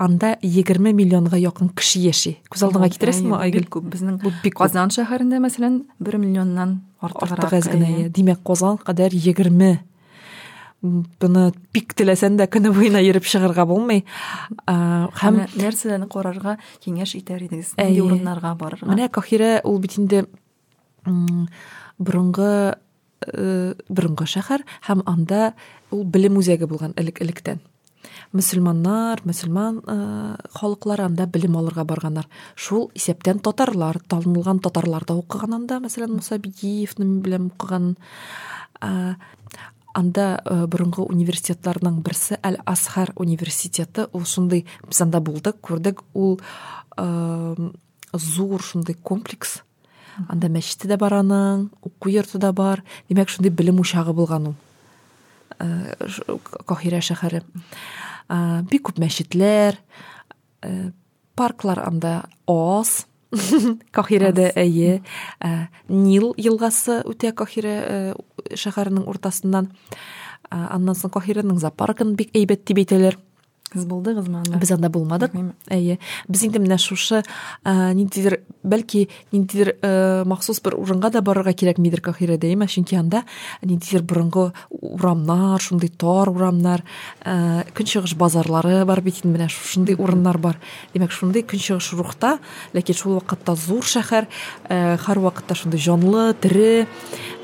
Анда 0.00 0.38
20 0.40 0.94
миллионга 0.96 1.36
якын 1.36 1.68
кеше 1.76 2.00
яши. 2.00 2.38
Күз 2.48 2.64
алдыңа 2.64 2.88
китерәсеңме, 2.88 3.36
Айгөл? 3.36 3.66
бик 3.66 3.74
күп. 3.76 3.90
Безнең 3.92 4.16
Бу 4.22 4.32
бик 4.42 4.54
күп. 4.54 4.62
Казан 4.64 4.88
шәһәрендә 4.88 5.42
мәсәлән 5.44 5.82
1 6.00 6.16
миллионнан 6.22 6.80
артыграк. 7.02 7.52
Генә. 7.52 7.84
әйе. 7.84 8.08
иә. 8.08 8.08
Димәк, 8.08 8.40
Казан 8.42 8.78
кадәр 8.78 9.12
20 9.12 9.84
Буны 10.80 11.50
бик 11.74 11.92
теләсәң 11.92 12.38
дә 12.40 12.46
көне 12.48 12.70
буена 12.72 13.02
йөреп 13.04 13.26
чыгарга 13.28 13.66
булмый. 13.68 14.06
Һәм 14.64 15.42
нәрсәләрне 15.60 16.08
карарга 16.08 16.54
киңәш 16.80 17.18
итәр 17.18 17.42
идегез. 17.44 17.74
Нинди 17.76 18.00
урыннарга 18.00 18.54
барырга. 18.56 18.88
менә 18.88 19.10
Кахира 19.12 19.60
ул 19.62 19.76
бит 19.78 19.98
инде 20.00 20.24
борынгы 21.04 22.78
э, 23.26 23.74
борынгы 23.88 24.26
шәһәр 24.26 24.64
һәм 24.88 25.02
анда 25.06 25.54
ул 25.90 26.04
белем 26.04 26.38
үзәге 26.40 26.66
булган 26.70 26.94
элек-электән. 26.96 27.60
Мөселманнар, 28.32 29.20
мөселман 29.26 29.80
э, 29.84 30.36
халыклар 30.54 31.02
анда 31.04 31.26
белем 31.26 31.56
алырга 31.58 31.84
барганнар. 31.84 32.28
Шул 32.54 32.90
исәптән 32.94 33.42
татарлар, 33.42 33.98
танылган 34.08 34.60
татарлар 34.62 35.04
да 35.04 35.16
укыган 35.18 35.58
анда, 35.58 35.80
мәсәлән, 35.82 36.14
Муса 36.16 36.38
Бигиевне 36.38 37.20
белән 37.24 37.50
укыган. 37.50 37.96
А, 38.80 39.16
анда 39.94 40.40
э, 40.44 40.66
борынгы 40.70 41.02
университетларның 41.02 42.00
берсе 42.06 42.38
Әл-Асхар 42.46 43.12
университеты, 43.20 44.06
ул 44.12 44.24
шундый 44.24 44.66
без 44.86 45.00
анда 45.02 45.20
булдык, 45.20 45.58
күрдек, 45.60 46.04
ул 46.14 46.38
э, 46.96 47.70
зур 48.12 48.62
шундый 48.62 48.94
комплекс. 48.94 49.60
Анда 50.28 50.48
мәчете 50.52 50.88
дә 50.90 50.98
бар 51.00 51.20
аның, 51.20 51.68
уку 51.82 52.10
йорты 52.10 52.38
да 52.38 52.52
бар. 52.52 52.82
Димәк, 53.08 53.28
шундый 53.28 53.50
белем 53.50 53.80
учагы 53.80 54.12
булган 54.12 54.50
ул. 54.52 54.54
Ш- 55.60 56.38
Кахира 56.66 57.00
шәһәре. 57.00 57.42
Э, 58.28 58.62
Бик 58.70 58.88
күп 58.88 58.98
мәчетләр, 59.00 59.76
э, 60.62 60.90
парклар 61.36 61.80
анда 61.86 62.24
аз. 62.46 63.06
Кахирәдә 63.92 64.50
әйе. 64.56 65.02
Нил 65.88 66.34
елгасы 66.36 67.02
үтә 67.06 67.32
Кахира 67.32 67.68
э, 67.68 68.14
шәһәренең 68.54 69.06
уртасыннан. 69.06 69.70
Аннан 70.50 70.96
соң 70.98 71.12
Кахираның 71.14 71.60
зоопаркын 71.62 72.16
бик 72.18 72.32
әйбәт 72.34 72.64
дип 72.66 72.80
әйтәләр. 72.82 73.18
Сез 73.70 73.84
булдыгызмы 73.86 74.40
анда? 74.40 74.58
Без 74.58 74.70
анда 74.74 74.88
булмадык. 74.90 75.30
Белмим. 75.30 75.52
Әйе. 75.70 76.00
Без 76.26 76.42
инде 76.42 76.58
менә 76.58 76.74
шушы 76.82 77.20
ә, 77.62 77.92
ниндидер 77.94 78.40
бәлки 78.66 79.04
ниндидер 79.30 79.76
ә, 79.78 80.24
махсус 80.26 80.58
бер 80.64 80.74
урынга 80.74 81.12
да 81.14 81.20
барырга 81.22 81.52
кирәкмидер 81.54 82.02
Кахирәдә, 82.02 82.50
әйме? 82.50 82.66
Чөнки 82.66 82.98
анда 82.98 83.22
ниндидер 83.62 84.02
борынгы 84.02 84.48
урамнар, 84.70 85.62
шундый 85.62 85.88
тар 85.88 86.32
урамнар, 86.32 86.82
ә, 87.22 87.62
көнчыгыш 87.78 88.16
базарлары 88.18 88.82
бар 88.88 89.04
бит 89.06 89.22
инде 89.22 89.36
менә 89.38 89.48
шушындый 89.54 89.94
урыннар 89.94 90.38
бар. 90.42 90.58
Димәк, 90.92 91.14
шундый 91.14 91.46
көнчыгыш 91.46 91.92
рухта, 91.94 92.40
ләкин 92.74 92.98
шул 92.98 93.20
вакытта 93.20 93.54
зур 93.54 93.86
шәһәр, 93.86 94.26
ә, 94.66 94.98
һәр 95.06 95.22
вакытта 95.28 95.54
шундый 95.54 95.78
җанлы, 95.78 96.34
тере, 96.42 96.88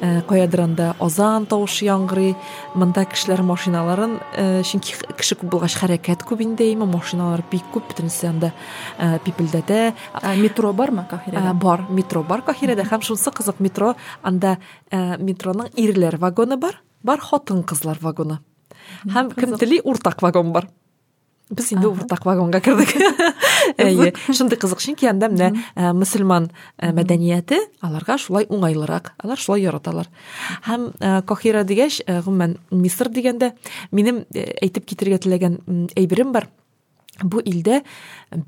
ә, 0.00 0.26
каядыр 0.26 0.66
анда 0.66 0.90
азан 0.98 1.46
тавышы 1.46 1.86
яңгырый, 1.86 2.34
монда 2.74 3.06
кешеләр 3.06 3.44
машиналарын, 3.46 4.18
чөнки 4.66 4.98
кеше 5.14 5.38
күп 5.38 5.54
булгач 5.54 5.76
хәрәкәт 5.78 6.15
мәдәният 6.16 6.24
күп 6.26 6.40
инде 6.42 6.72
эми 6.72 6.86
машиналар 6.86 7.42
бик 7.50 7.64
күп 7.72 7.88
бөтенесе 7.90 8.28
анда 8.28 8.52
пипелдәдә 9.24 9.94
Ә, 10.22 10.36
метро 10.36 10.72
бармы 10.72 11.06
кахирәдә 11.08 11.50
Ә, 11.50 11.54
бар 11.54 11.86
метро 11.90 12.22
бар 12.22 12.42
кахирәдә 12.42 12.84
һәм 12.88 13.02
шунысы 13.02 13.30
кызык 13.30 13.60
метро 13.60 13.94
анда 14.22 14.58
метроның 14.90 15.70
ирләр 15.76 16.18
вагоны 16.18 16.56
бар 16.56 16.80
бар 17.02 17.20
хатын 17.20 17.62
кызлар 17.62 17.98
вагоны. 18.00 18.40
Һәм 19.04 19.34
кем 19.34 19.56
тели 19.58 19.80
уртак 19.84 20.22
вагон 20.22 20.52
бар. 20.52 20.68
Без 21.50 21.72
инде 21.72 21.86
уртак 21.86 22.24
вагонга 22.26 22.60
кердек 22.60 22.88
әйе 23.78 24.12
шундый 24.32 24.58
кызык 24.60 24.80
чөнки 24.82 25.08
анда 25.10 25.28
менә 25.32 25.50
мөселман 25.96 26.50
ә, 26.78 26.92
мәдәнияте 26.96 27.58
аларга 27.84 28.18
шулай 28.18 28.46
уңайлырак 28.48 29.14
алар 29.22 29.40
шулай 29.40 29.64
яраталар. 29.66 30.08
Һәм 30.66 30.90
ә, 31.00 31.22
кахира 31.26 31.64
дигәч 31.64 32.02
ә, 32.06 32.20
гомумән 32.24 32.58
мисыр 32.70 33.10
дигәндә 33.12 33.52
минем 33.92 34.24
әйтеп 34.34 34.86
китергә 34.86 35.20
теләгән 35.26 35.60
әйберем 35.96 36.32
бар. 36.32 36.48
Бу 37.22 37.40
илдә 37.40 37.80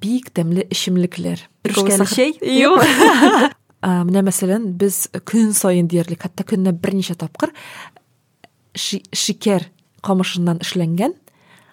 бик 0.00 0.28
тәмле 0.36 0.66
эчемлекләр. 0.68 1.40
Пирожкәле 1.64 2.04
чәй? 2.10 2.34
юк. 2.60 2.84
Менә 4.08 4.24
мәсәлән 4.26 4.72
без 4.76 5.06
көн 5.24 5.52
саен 5.54 5.86
диярлек 5.88 6.24
хәтта 6.26 6.44
көненә 6.44 6.72
берничә 6.74 7.14
тапкыр 7.16 7.52
ши- 8.74 9.04
шикәр 9.14 9.68
камышыннан 10.02 10.60
эшләнгән 10.64 11.14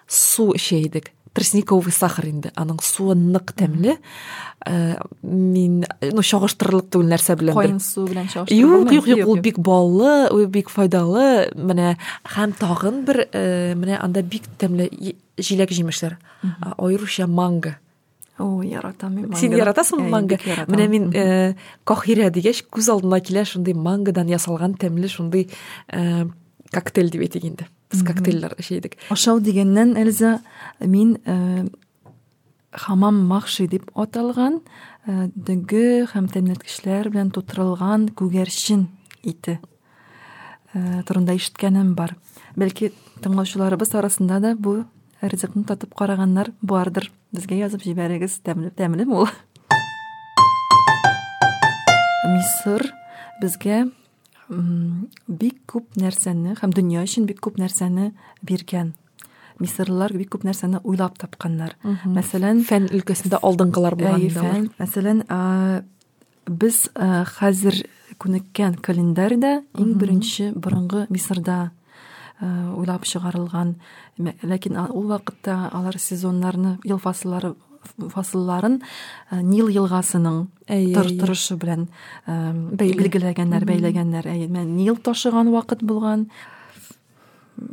су 0.06 0.52
эчә 0.54 0.78
идек. 0.86 1.10
Тростниковый 1.36 1.92
сахар 1.92 2.26
инде 2.30 2.50
аның 2.56 2.80
суы 2.82 3.14
нык 3.14 3.52
тәмле 3.56 3.98
Ә, 4.66 4.96
мин 5.22 5.84
ну 6.10 6.22
чагыштырырлык 6.26 6.88
түгел 6.90 7.12
нәрсә 7.12 7.36
белән 7.38 7.54
Кайын 7.54 7.76
су 7.78 8.06
белән 8.08 8.26
чагыштырып 8.32 8.90
Юк, 8.90 9.06
юк, 9.06 9.28
ул 9.28 9.38
бик 9.44 9.60
баллы, 9.62 10.26
ул 10.34 10.46
бик 10.50 10.72
файдалы. 10.72 11.52
Менә 11.54 11.92
һәм 12.34 12.54
тагын 12.58 13.04
бер 13.06 13.20
э, 13.30 13.76
менә 13.78 14.00
анда 14.02 14.24
бик 14.26 14.48
тәмле 14.58 14.88
е- 14.90 15.14
җиләк 15.38 15.70
җимешләр. 15.70 16.16
Аеруча 16.80 17.28
манго. 17.28 17.76
О, 18.38 18.62
яратам 18.66 19.14
мин 19.14 19.30
Син 19.36 19.52
манго. 19.52 19.62
яратасыңмы 19.62 20.08
Әй, 20.08 20.10
манго? 20.10 20.40
Менә 20.66 20.88
мин 20.88 21.06
Мгм. 21.10 21.14
э, 21.14 21.54
кахирә 21.86 22.32
дигәч 22.34 22.64
күз 22.66 22.90
алдыма 22.90 23.20
килә 23.20 23.44
шундый 23.46 23.74
мангодан 23.74 24.26
ясалган 24.26 24.74
тәмле 24.74 25.06
шундый 25.08 25.48
э, 25.92 26.26
коктейль 26.72 27.10
дип 27.10 27.22
әйтик 27.22 27.44
инде. 27.44 27.68
Без 27.92 28.02
коктейльләр 28.02 28.56
эчәйдек. 28.58 28.96
ашау 29.10 29.40
дигәннән 29.40 29.96
Эльза 29.96 30.40
мин 30.80 31.18
э, 31.24 31.66
хамам 32.72 33.20
махши 33.28 33.68
дип 33.68 33.90
аталган 33.94 34.60
э, 35.06 35.28
дөгө 35.34 36.08
һәм 36.12 36.28
тәмләткечләр 36.32 37.10
белән 37.10 37.30
тутырылган 37.30 38.08
күгәрчен 38.10 38.88
ите 39.22 39.60
э, 40.74 41.02
турында 41.06 41.36
ишеткәнем 41.38 41.94
бар. 41.94 42.16
Бәлки 42.56 42.92
тыңлаучыларыбыз 43.22 43.94
арасында 43.96 44.40
да 44.40 44.54
бу 44.56 44.84
ризыкны 45.22 45.64
татып 45.64 45.94
караганнар 45.94 46.52
бардыр. 46.60 47.10
Безгә 47.32 47.56
язып 47.58 47.82
җибәрегез, 47.86 48.40
тәмле 48.44 49.06
ул? 49.06 49.28
Мисыр 52.26 52.82
безгә 53.40 53.86
м, 53.86 53.92
бик 54.48 55.56
күп 55.66 55.96
нәрсәне 55.98 56.54
һәм 56.60 56.72
дөнья 56.76 57.02
өчен 57.02 57.26
бик 57.26 57.40
күп 57.42 57.58
нәрсәне 57.58 58.12
биргән. 58.46 58.94
Мисырлылар 59.58 60.12
бик 60.12 60.30
күп 60.34 60.44
нәрсәне 60.44 60.80
уйлап 60.84 61.16
тапканнар. 61.18 61.76
Мәсәлән, 62.04 62.62
Фән 62.68 62.88
өлкәсендә 62.92 63.40
алдынгылар 63.42 63.96
булган. 63.96 64.20
Мәсәлән, 64.78 65.84
без 66.46 66.88
хәзер 66.96 67.80
күнеккән 68.22 68.76
календарьда 68.80 69.62
иң 69.78 69.94
беренче 69.98 70.52
борынгы 70.54 71.06
Мисырда 71.10 71.70
уйлап 72.40 73.04
чыгарылган. 73.04 73.76
Мә- 74.18 74.36
Ләкин 74.44 74.76
ул 74.92 75.08
вакытта 75.08 75.70
алар 75.72 75.98
сезоннарны, 75.98 76.78
ел 76.84 76.98
фасыллары 76.98 77.54
фасылларын 78.12 78.80
а, 79.30 79.40
Нил 79.42 79.68
елгасының 79.68 80.46
Әйе, 80.68 80.94
тыр- 80.94 81.10
әйе. 81.10 81.20
торышы 81.20 81.56
белән 81.56 81.88
Бәйле. 82.26 82.96
билгеләгәннәр, 83.02 83.64
бәйләгәннәр. 83.64 84.26
Әйе, 84.26 84.48
Нил 84.48 84.96
ташыган 84.96 85.50
вакыт 85.52 85.82
булган. 85.82 86.28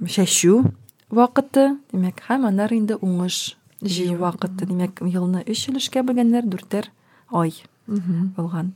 Шәшү 0.05 0.71
вакыты, 1.11 1.77
димәк, 1.91 2.21
һәм 2.29 2.47
аннары 2.47 2.77
инде 2.79 2.95
уңыш 2.95 3.55
җыю 3.83 4.17
вакыты, 4.21 4.65
димәк, 4.65 5.01
елны 5.03 5.43
өч 5.45 5.67
өлешкә 5.69 6.03
бөлгәннәр, 6.07 6.47
дүртәр 6.47 6.87
ай 7.31 7.51
булган. 7.87 8.73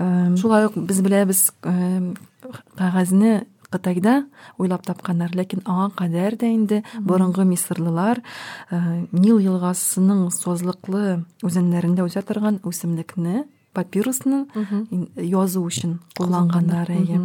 Эм, 0.00 0.36
Шулай 0.36 0.66
ук 0.66 0.74
без 0.76 1.00
беләбез, 1.04 1.52
кәгазьне 1.62 3.44
Кытайда 3.70 4.24
уйлап 4.58 4.82
тапканнар, 4.86 5.30
ләкин 5.38 5.62
аңа 5.64 5.90
кадәр 5.94 6.34
дә 6.36 6.48
инде 6.50 6.82
борынгы 6.98 7.44
мисырлылар 7.46 8.18
э, 8.70 9.06
Нил 9.12 9.38
елгасының 9.38 10.26
созлыклы 10.34 11.24
үзәннәрендә 11.46 12.02
үсә 12.08 12.22
торган 12.26 12.58
үсемлекне, 12.66 13.44
папирусны 13.72 14.46
язу 15.16 15.62
өчен 15.62 16.00
кулланганнар. 16.18 16.90
әйе. 16.90 17.20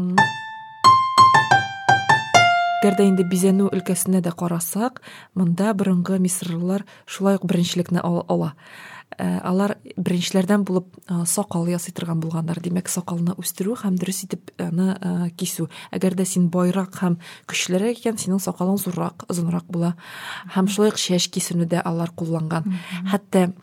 Әгәр 2.86 3.02
инде 3.02 3.24
бизәнү 3.26 3.72
өлкәсенә 3.74 4.20
дә 4.22 4.30
карасак, 4.38 5.02
монда 5.34 5.74
борынгы 5.74 6.20
мисырлылар 6.22 6.84
шулай 7.10 7.40
ук 7.40 7.46
беренчелекне 7.50 7.98
ал- 8.04 8.26
ала. 8.30 8.54
Ә, 9.16 9.40
Алар 9.48 9.78
беренчеләрдән 9.96 10.66
булып 10.68 10.98
ә, 11.08 11.22
сакал 11.30 11.70
ясый 11.72 11.94
торган 11.96 12.20
булганнар. 12.20 12.60
Димәк, 12.60 12.90
сакалны 12.92 13.36
үстерү 13.40 13.78
һәм 13.80 13.96
дөрес 14.02 14.26
итеп 14.26 14.52
аны 14.60 14.90
ә, 14.98 15.30
кисү. 15.40 15.70
Әгәр 15.96 16.18
дә 16.20 16.26
син 16.28 16.50
байрак 16.52 16.98
һәм 17.00 17.16
көчлерәк 17.48 18.02
икән, 18.02 18.20
синең 18.20 18.42
сакалың 18.44 18.82
зуррак, 18.82 19.24
озынрак 19.32 19.70
була. 19.72 19.94
Һәм 20.58 20.68
шулай 20.68 20.92
ук 20.92 21.00
чәч 21.00 21.30
кисүне 21.32 21.70
дә 21.70 21.80
алар 21.86 22.12
кулланган. 22.12 22.76
Хәтта 23.08 23.54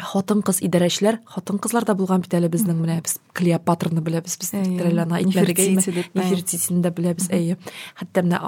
хатын-кыз 0.00 0.62
идарәчеләр, 0.64 1.20
хатын-кызлар 1.28 1.84
да 1.86 1.94
булган 1.94 2.24
бит 2.24 2.34
әле 2.34 2.48
безнең 2.50 2.78
менә 2.80 3.00
без 3.04 3.18
Клеопатраны 3.36 4.02
беләбез, 4.02 4.38
без 4.40 4.54
әйе. 4.56 4.80
Нефертитине 6.16 6.82
дә 6.82 6.92
беләбез, 6.96 7.28
әйе. 7.30 7.58
Хәтта 8.00 8.24
менә 8.24 8.40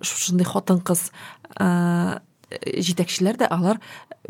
шушындый 0.00 0.48
хатын-кыз 0.48 1.10
а, 1.60 2.22
җитәкчеләр 2.62 3.38
дә 3.40 3.48
алар 3.50 3.80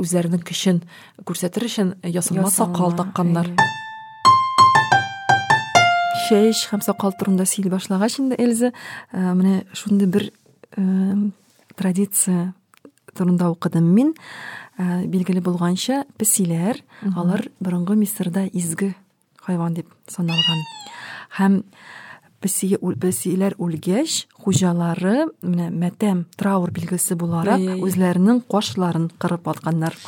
үзләренең 0.01 0.43
көчен 0.47 0.83
күрсәтер 1.27 1.67
өчен 1.69 1.95
ясалма 2.03 2.51
сакал 2.51 2.95
такканнар. 2.97 3.51
Шәш 6.25 6.65
һәм 6.71 6.81
сакал 6.85 7.13
турында 7.19 7.45
сөйли 7.45 7.73
башлагач 7.75 8.19
инде 8.23 8.39
Эльза, 8.41 8.73
ә, 9.13 9.35
менә 9.37 9.65
шундый 9.77 10.09
бер 10.09 10.31
ә, 10.77 11.31
традиция 11.77 12.55
турында 13.15 13.51
укыдым 13.53 13.85
мин. 13.93 14.15
Ә, 14.79 15.05
билгеле 15.07 15.43
булганча, 15.45 16.05
песиләр, 16.19 16.81
алар 17.15 17.45
борынгы 17.61 17.95
Мисырда 17.99 18.47
изге 18.53 18.95
хайван 19.45 19.75
дип 19.77 19.91
саналган. 20.09 20.65
Һәм 21.37 21.61
песи 22.45 22.77
песиләр 23.01 23.57
үлгәч, 23.57 24.27
хуҗалары 24.45 25.25
менә 25.41 25.71
матәм, 25.73 26.25
траур 26.37 26.71
билгесе 26.77 27.17
буларак 27.17 27.63
Әй, 27.63 27.75
әй. 27.75 27.81
үзләренең 27.81 28.43
кашларын 28.51 29.09
кырып 29.19 29.49
атканнар. 29.55 29.97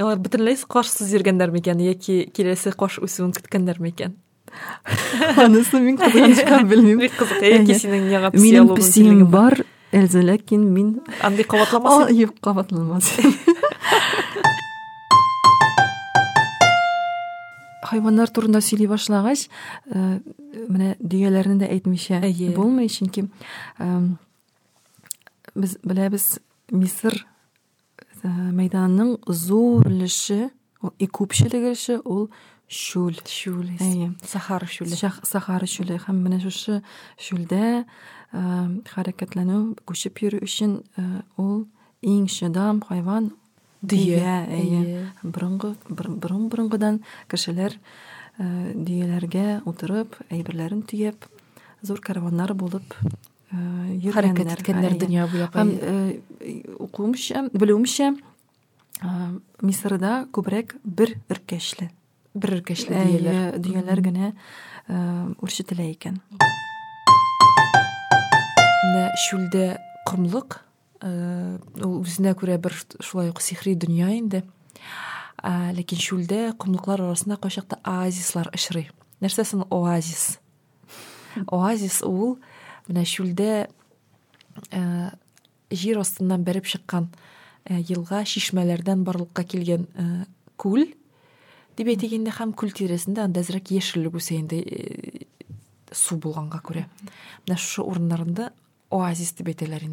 Алар 0.00 0.18
бөтенләй 0.18 0.56
кашсыз 0.68 1.12
йөргәннәр 1.12 1.52
микән 1.54 1.82
яки 1.84 2.24
киләсе 2.34 2.72
каш 2.74 2.98
үсүен 3.04 3.34
көткәннәр 3.36 3.78
микән? 3.84 4.16
Анысы 5.44 5.80
мин 5.82 5.98
кызганычка 6.00 6.62
белмим. 6.64 7.04
Бик 7.04 7.14
кызык, 7.18 7.42
яки 7.44 7.74
Әйе. 7.74 7.78
синең 7.78 8.08
яңа 8.10 8.32
Минем 8.34 8.70
психологың 8.70 8.80
песием 8.80 9.10
килеген 9.12 9.30
бар, 9.34 9.60
Эльза, 9.94 10.24
ләкин 10.26 10.64
мин 10.74 10.88
Андый 11.22 11.44
кабатламасын. 11.46 12.14
Юк, 12.16 12.34
кабатламас. 12.42 13.12
Хайваннар 17.84 18.30
турында 18.32 18.62
сөйли 18.64 18.88
башлагач, 18.88 19.48
э, 19.92 20.20
менә 20.68 20.94
дөяләрне 21.00 21.58
дә 21.60 21.68
әйтмичә 21.68 22.22
булмый, 22.56 22.88
чөнки 22.88 23.28
эм, 23.78 24.16
без 25.54 25.76
беләбез 25.84 26.38
Мисыр 26.72 27.14
э, 28.22 28.28
мәйданының 28.28 29.18
зур 29.28 29.86
өлеше, 29.90 30.50
и 30.98 31.06
күпчелеге 31.06 31.72
өлеше 31.72 32.00
ул 32.04 32.28
шүл. 32.68 33.14
Шүл. 33.28 33.68
Әйе. 33.80 34.12
Сахара 34.24 34.66
шүле. 34.66 34.96
Сахара 34.96 35.68
чүле 35.68 35.98
һәм 36.02 36.22
менә 36.24 36.40
шушы 36.42 36.80
чүлдә 37.20 37.84
э, 37.84 38.42
хәрәкәтләнү, 38.90 39.60
күчеп 39.84 40.24
йөрү 40.24 40.42
өчен 40.46 40.80
э, 40.96 41.06
ул 41.36 41.66
иң 42.04 42.26
чыдам 42.32 42.82
хайван 42.84 43.32
Дөя, 43.90 44.34
әйе. 44.48 45.06
Борынгы 45.22 45.74
бор- 45.88 46.14
борын 46.20 46.48
борынгыдан 46.52 47.00
кешеләр 47.28 47.76
э, 48.38 48.72
дөяләргә 48.74 49.62
утырып, 49.68 50.16
әйберләрен 50.30 50.82
төяп, 50.88 51.26
зур 51.82 52.00
караваннар 52.00 52.54
булып 52.54 52.96
э, 53.52 54.10
Хәрәкәт 54.10 54.54
иткәннәр 54.58 54.96
дөнья 54.98 55.26
буйлап. 55.30 55.54
Һәм 55.58 55.74
э, 55.80 56.62
укуымча, 56.78 57.48
белүемчә, 57.52 58.14
э, 59.02 59.12
Мисырда 59.62 60.24
күбрәк 60.32 60.76
бер 60.84 61.14
өркәшле 61.28 61.90
бер 62.34 62.56
өлкәшле 62.58 62.98
дияләр. 62.98 63.36
Әйе, 63.54 63.58
дөяләр 63.62 64.00
генә 64.02 64.32
э, 64.88 64.96
үрчетелә 65.38 65.86
икән. 65.92 66.16
Менә 68.84 69.04
шүлдә 69.28 69.66
комлык 70.08 70.58
ул 71.04 72.00
үзенә 72.00 72.34
күрә 72.38 72.58
бер 72.62 72.76
шулай 73.04 73.30
ук 73.32 73.42
сихри 73.44 73.74
дөнья 73.76 74.08
инде. 74.16 74.42
Ләкин 75.44 76.00
чүлдә 76.00 76.54
комлыклар 76.56 77.02
арасында 77.04 77.36
кайчакта 77.36 77.80
оазислар 77.84 78.48
очрый 78.54 78.88
нәрсә 79.20 79.44
оазис? 79.68 80.38
Оазис 81.46 82.00
ул 82.06 82.38
менә 82.88 83.04
чүлдә 83.08 83.66
җир 85.74 86.00
астыннан 86.00 86.44
бәреп 86.46 86.68
чыккан 86.70 87.10
елга 87.68 88.22
чишмәләрдән 88.28 89.04
барлыкка 89.04 89.44
килгән 89.44 89.88
күл 90.60 90.86
дип 91.76 91.90
әйтик 91.90 92.14
һәм 92.38 92.52
күл 92.56 92.72
тирәсендә 92.72 93.24
анда 93.24 93.42
әзрәк 93.44 93.72
яшеллек 93.74 94.16
су 95.94 96.16
булганга 96.18 96.60
күрә 96.64 96.86
менә 97.46 97.56
шушы 97.58 97.82
урыннарында 97.84 98.50
оазис 98.90 99.32
дип 99.34 99.52
әйтәләр 99.52 99.84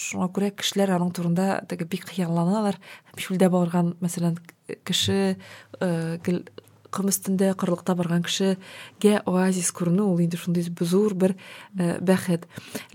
шуңа 0.00 0.28
күрә 0.34 0.50
кешеләр 0.58 0.96
аның 0.96 1.12
турында 1.16 1.62
теге 1.68 1.86
бик 1.88 2.06
хыялланалар. 2.10 2.78
Чүлдә 3.16 3.50
барган 3.52 3.94
мәсәлән 4.02 4.38
кеше 4.84 5.36
ком 6.96 7.10
өстендә 7.10 7.52
кырлыкта 7.58 7.94
барган 7.98 8.22
кешегә 8.26 9.20
оазис 9.26 9.72
күренү 9.76 10.06
ул 10.06 10.20
инде 10.22 10.38
шундый 10.40 10.64
зур 10.64 11.14
бер 11.14 11.36
бәхет. 11.74 12.46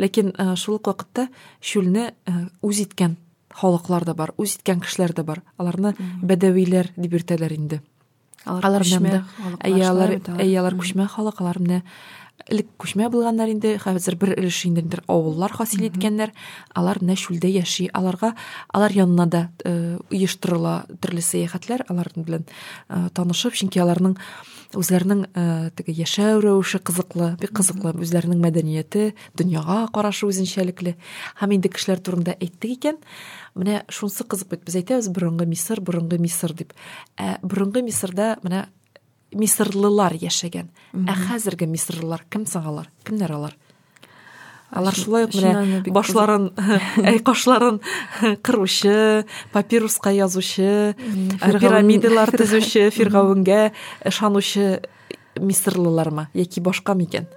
Ләкин 0.02 0.34
шул 0.58 0.80
ук 0.80 0.90
вакытта 0.90 1.28
чүлне 1.60 2.12
үз 2.62 2.82
иткән 2.86 3.18
халыклар 3.52 4.06
да 4.08 4.16
бар 4.16 4.34
үз 4.38 4.58
иткән 4.58 4.82
кешеләр 4.82 5.14
дә 5.14 5.26
бар. 5.28 5.44
Аларны 5.58 5.94
бәдәвиләр 6.24 6.94
дип 6.98 7.20
йөртәләр 7.20 7.54
инде. 7.58 7.82
Алар 8.46 8.82
алар 10.58 10.78
күчмә 10.80 11.06
халык 11.14 11.42
алар 11.44 11.60
менә 11.62 11.84
элек 12.50 12.70
күчмә 12.82 13.10
булганнар 13.12 13.52
инде. 13.52 13.76
Хәзер 13.82 14.16
бер 14.20 14.34
өлеш 14.38 14.64
инде 14.66 14.84
авыллар 15.08 15.54
хасил 15.54 15.84
иткәннәр. 15.88 16.32
Алар 16.74 17.02
менә 17.04 17.18
чүлдә 17.20 17.52
яши. 17.52 17.90
Аларга 17.94 18.34
алар 18.74 18.92
янына 18.96 19.28
да 19.28 19.44
оештырыла 20.12 20.86
төрле 21.02 21.22
сәяхәтләр 21.22 21.86
алар 21.90 22.12
белән 22.16 22.48
танышып. 23.14 23.54
Чөнки 23.60 23.82
аларның 23.84 24.18
үзләренең 24.78 25.26
теге 25.76 25.96
яшәү 26.00 26.42
рәвеше 26.46 26.80
кызыклы 26.80 27.36
бик 27.42 27.54
кызыклы. 27.58 27.94
Үзләренең 28.00 28.40
мәдәнияте 28.42 29.12
дөньяга 29.36 29.86
карашы 29.94 30.30
үзенчәлекле. 30.30 30.96
Һәм 31.42 31.58
инде 31.58 31.70
кешеләр 31.70 32.00
турында 32.00 32.38
әйттек 32.40 32.78
икән. 32.78 33.02
Менә 33.56 33.82
шунысы 33.92 34.24
кызык 34.24 34.48
бит. 34.54 34.64
Без 34.64 34.78
әйтәбез 34.80 35.12
борынгы 35.12 35.46
мисыр 35.46 35.82
борынгы 35.84 36.22
мисыр 36.24 36.54
дип. 36.56 36.72
Ә 37.20 37.36
борынгы 37.44 37.84
мисырда 37.84 38.38
менә 38.46 38.70
мисырлылар 39.32 40.16
яшәгән. 40.20 40.70
Ә 40.94 41.16
хәзерге 41.28 41.68
мисырлылар 41.70 42.26
кем 42.30 42.46
соң 42.50 42.68
алар? 42.72 42.90
Кемнәр 43.08 43.36
алар? 43.38 43.58
Алар 44.72 44.96
шулай 44.96 45.26
ук 45.28 45.36
менә 45.36 45.82
башларын 45.92 46.50
кашларын 47.28 47.82
кыручы 48.46 49.26
папируска 49.52 50.14
язучы 50.16 50.96
пирамидалар 51.42 52.32
төзүче 52.40 52.90
фиргавенгә 52.96 53.72
ышанучы 54.08 54.80
мисырлылармы 55.40 56.30
яки 56.34 56.64
башка 56.64 56.96
микән? 56.96 57.28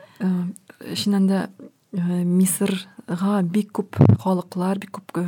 Чыннан 0.94 1.26
да 1.26 1.48
мисырга 1.92 3.42
бик 3.42 3.72
күп 3.80 3.98
халыклар 4.22 4.78
бик 4.78 5.00
күп 5.00 5.18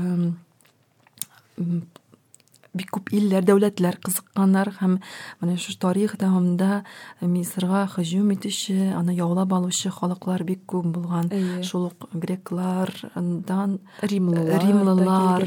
бик 2.76 2.90
күп 2.94 3.10
илләр 3.16 3.44
дәүләтләр 3.48 3.98
кызыкканнар 4.04 4.70
һәм 4.80 4.98
менә 5.40 5.56
шу 5.60 5.74
тарих 5.80 6.16
дәвамында 6.20 6.82
мисырга 7.20 7.84
һөҗүм 7.94 8.32
итүче 8.36 8.92
аны 8.96 9.16
яулап 9.16 9.52
алучы 9.56 9.90
халыклар 9.90 10.44
бик 10.44 10.64
күп 10.70 10.90
булган. 10.94 11.30
Шул 11.64 11.88
ук 11.90 12.08
греклардан 12.12 13.78
римлылар 14.02 14.66
римлылар 14.66 15.46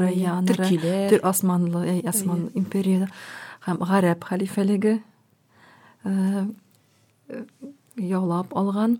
төркиләр. 0.50 1.20
османлы 1.22 2.00
осман 2.04 2.50
империяда 2.54 3.10
һәм 3.66 3.84
гарәп 3.84 4.24
хәлифәлеге 4.24 5.00
яулап 7.96 8.56
алган. 8.56 8.98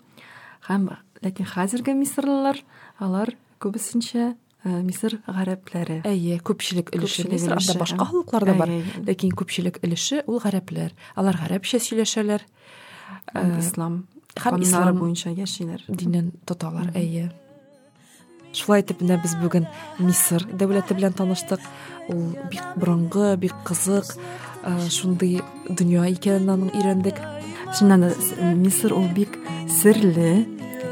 Һәм 0.68 0.90
ләкин 1.24 1.48
хәзерге 1.48 1.94
мисырлылар 1.96 2.60
алар 3.00 3.34
күбесенчә 3.60 4.34
мисыр 4.64 5.18
гарәпләре. 5.26 6.00
Әйе 6.04 6.38
күпчелек 6.44 6.92
өлеше 6.96 7.26
мисыр 7.30 7.56
анда 7.56 7.76
башка 7.80 8.04
халыклар 8.04 8.44
да 8.44 8.54
бар. 8.58 8.72
Ләкин 9.06 9.32
күпчелек 9.32 9.80
өлеше 9.84 10.22
ул 10.26 10.40
гарәпләр. 10.42 10.92
Алар 11.16 11.38
гарәпчә 11.40 11.80
сөйләшәләр. 11.80 12.44
Ислам 13.58 14.04
һәм 14.36 14.62
ислам 14.62 14.98
буенча 14.98 15.30
яшиләр. 15.30 15.82
динен 15.88 16.32
тоталар 16.46 16.92
әйе. 16.94 17.30
Шулай 18.52 18.82
итеп 18.82 19.00
менә 19.00 19.20
без 19.22 19.34
бүген 19.38 19.66
мисыр 19.98 20.44
дәүләте 20.44 20.94
белән 20.94 21.14
таныштык. 21.14 21.60
Ул 22.10 22.36
бик 22.50 22.62
борынгы 22.76 23.36
бик 23.36 23.54
кызык 23.64 24.16
шундый 24.90 25.40
дөнья 25.68 26.04
икәнен 26.10 26.50
аның 26.50 26.72
өйрәндек. 26.74 27.20
Чыннан 27.78 28.08
да 28.08 28.54
мисыр 28.54 28.92
ул 28.92 29.06
бик 29.14 29.38
серле 29.68 30.46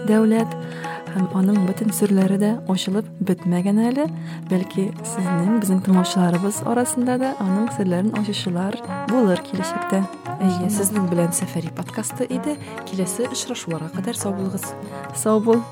дәүләт. 0.06 0.54
һәм 1.17 1.27
аның 1.39 1.59
бөтен 1.67 1.93
серләре 1.95 2.39
дә 2.41 2.51
ачылып 2.71 3.07
бетмәгән 3.27 3.81
әле 3.89 4.07
бәлки 4.49 4.87
сезнең 5.13 5.59
безнең 5.63 5.83
тыңлаучыларыбыз 5.87 6.63
арасында 6.73 7.19
да 7.21 7.31
аның 7.43 7.69
серләрен 7.77 8.11
ачучылар 8.21 8.79
булыр 9.11 9.43
киләчәктә 9.49 10.03
әйе 10.39 10.69
сезнең 10.73 11.07
белән 11.11 11.35
сәфәри 11.35 11.71
подкасты 11.77 12.27
иде 12.29 12.57
киләсе 12.89 13.29
очрашуларга 13.29 13.91
кадәр 13.95 14.19
сау 14.19 14.35
булыгыз 14.39 14.69
сау 15.19 15.43
бул 15.43 15.63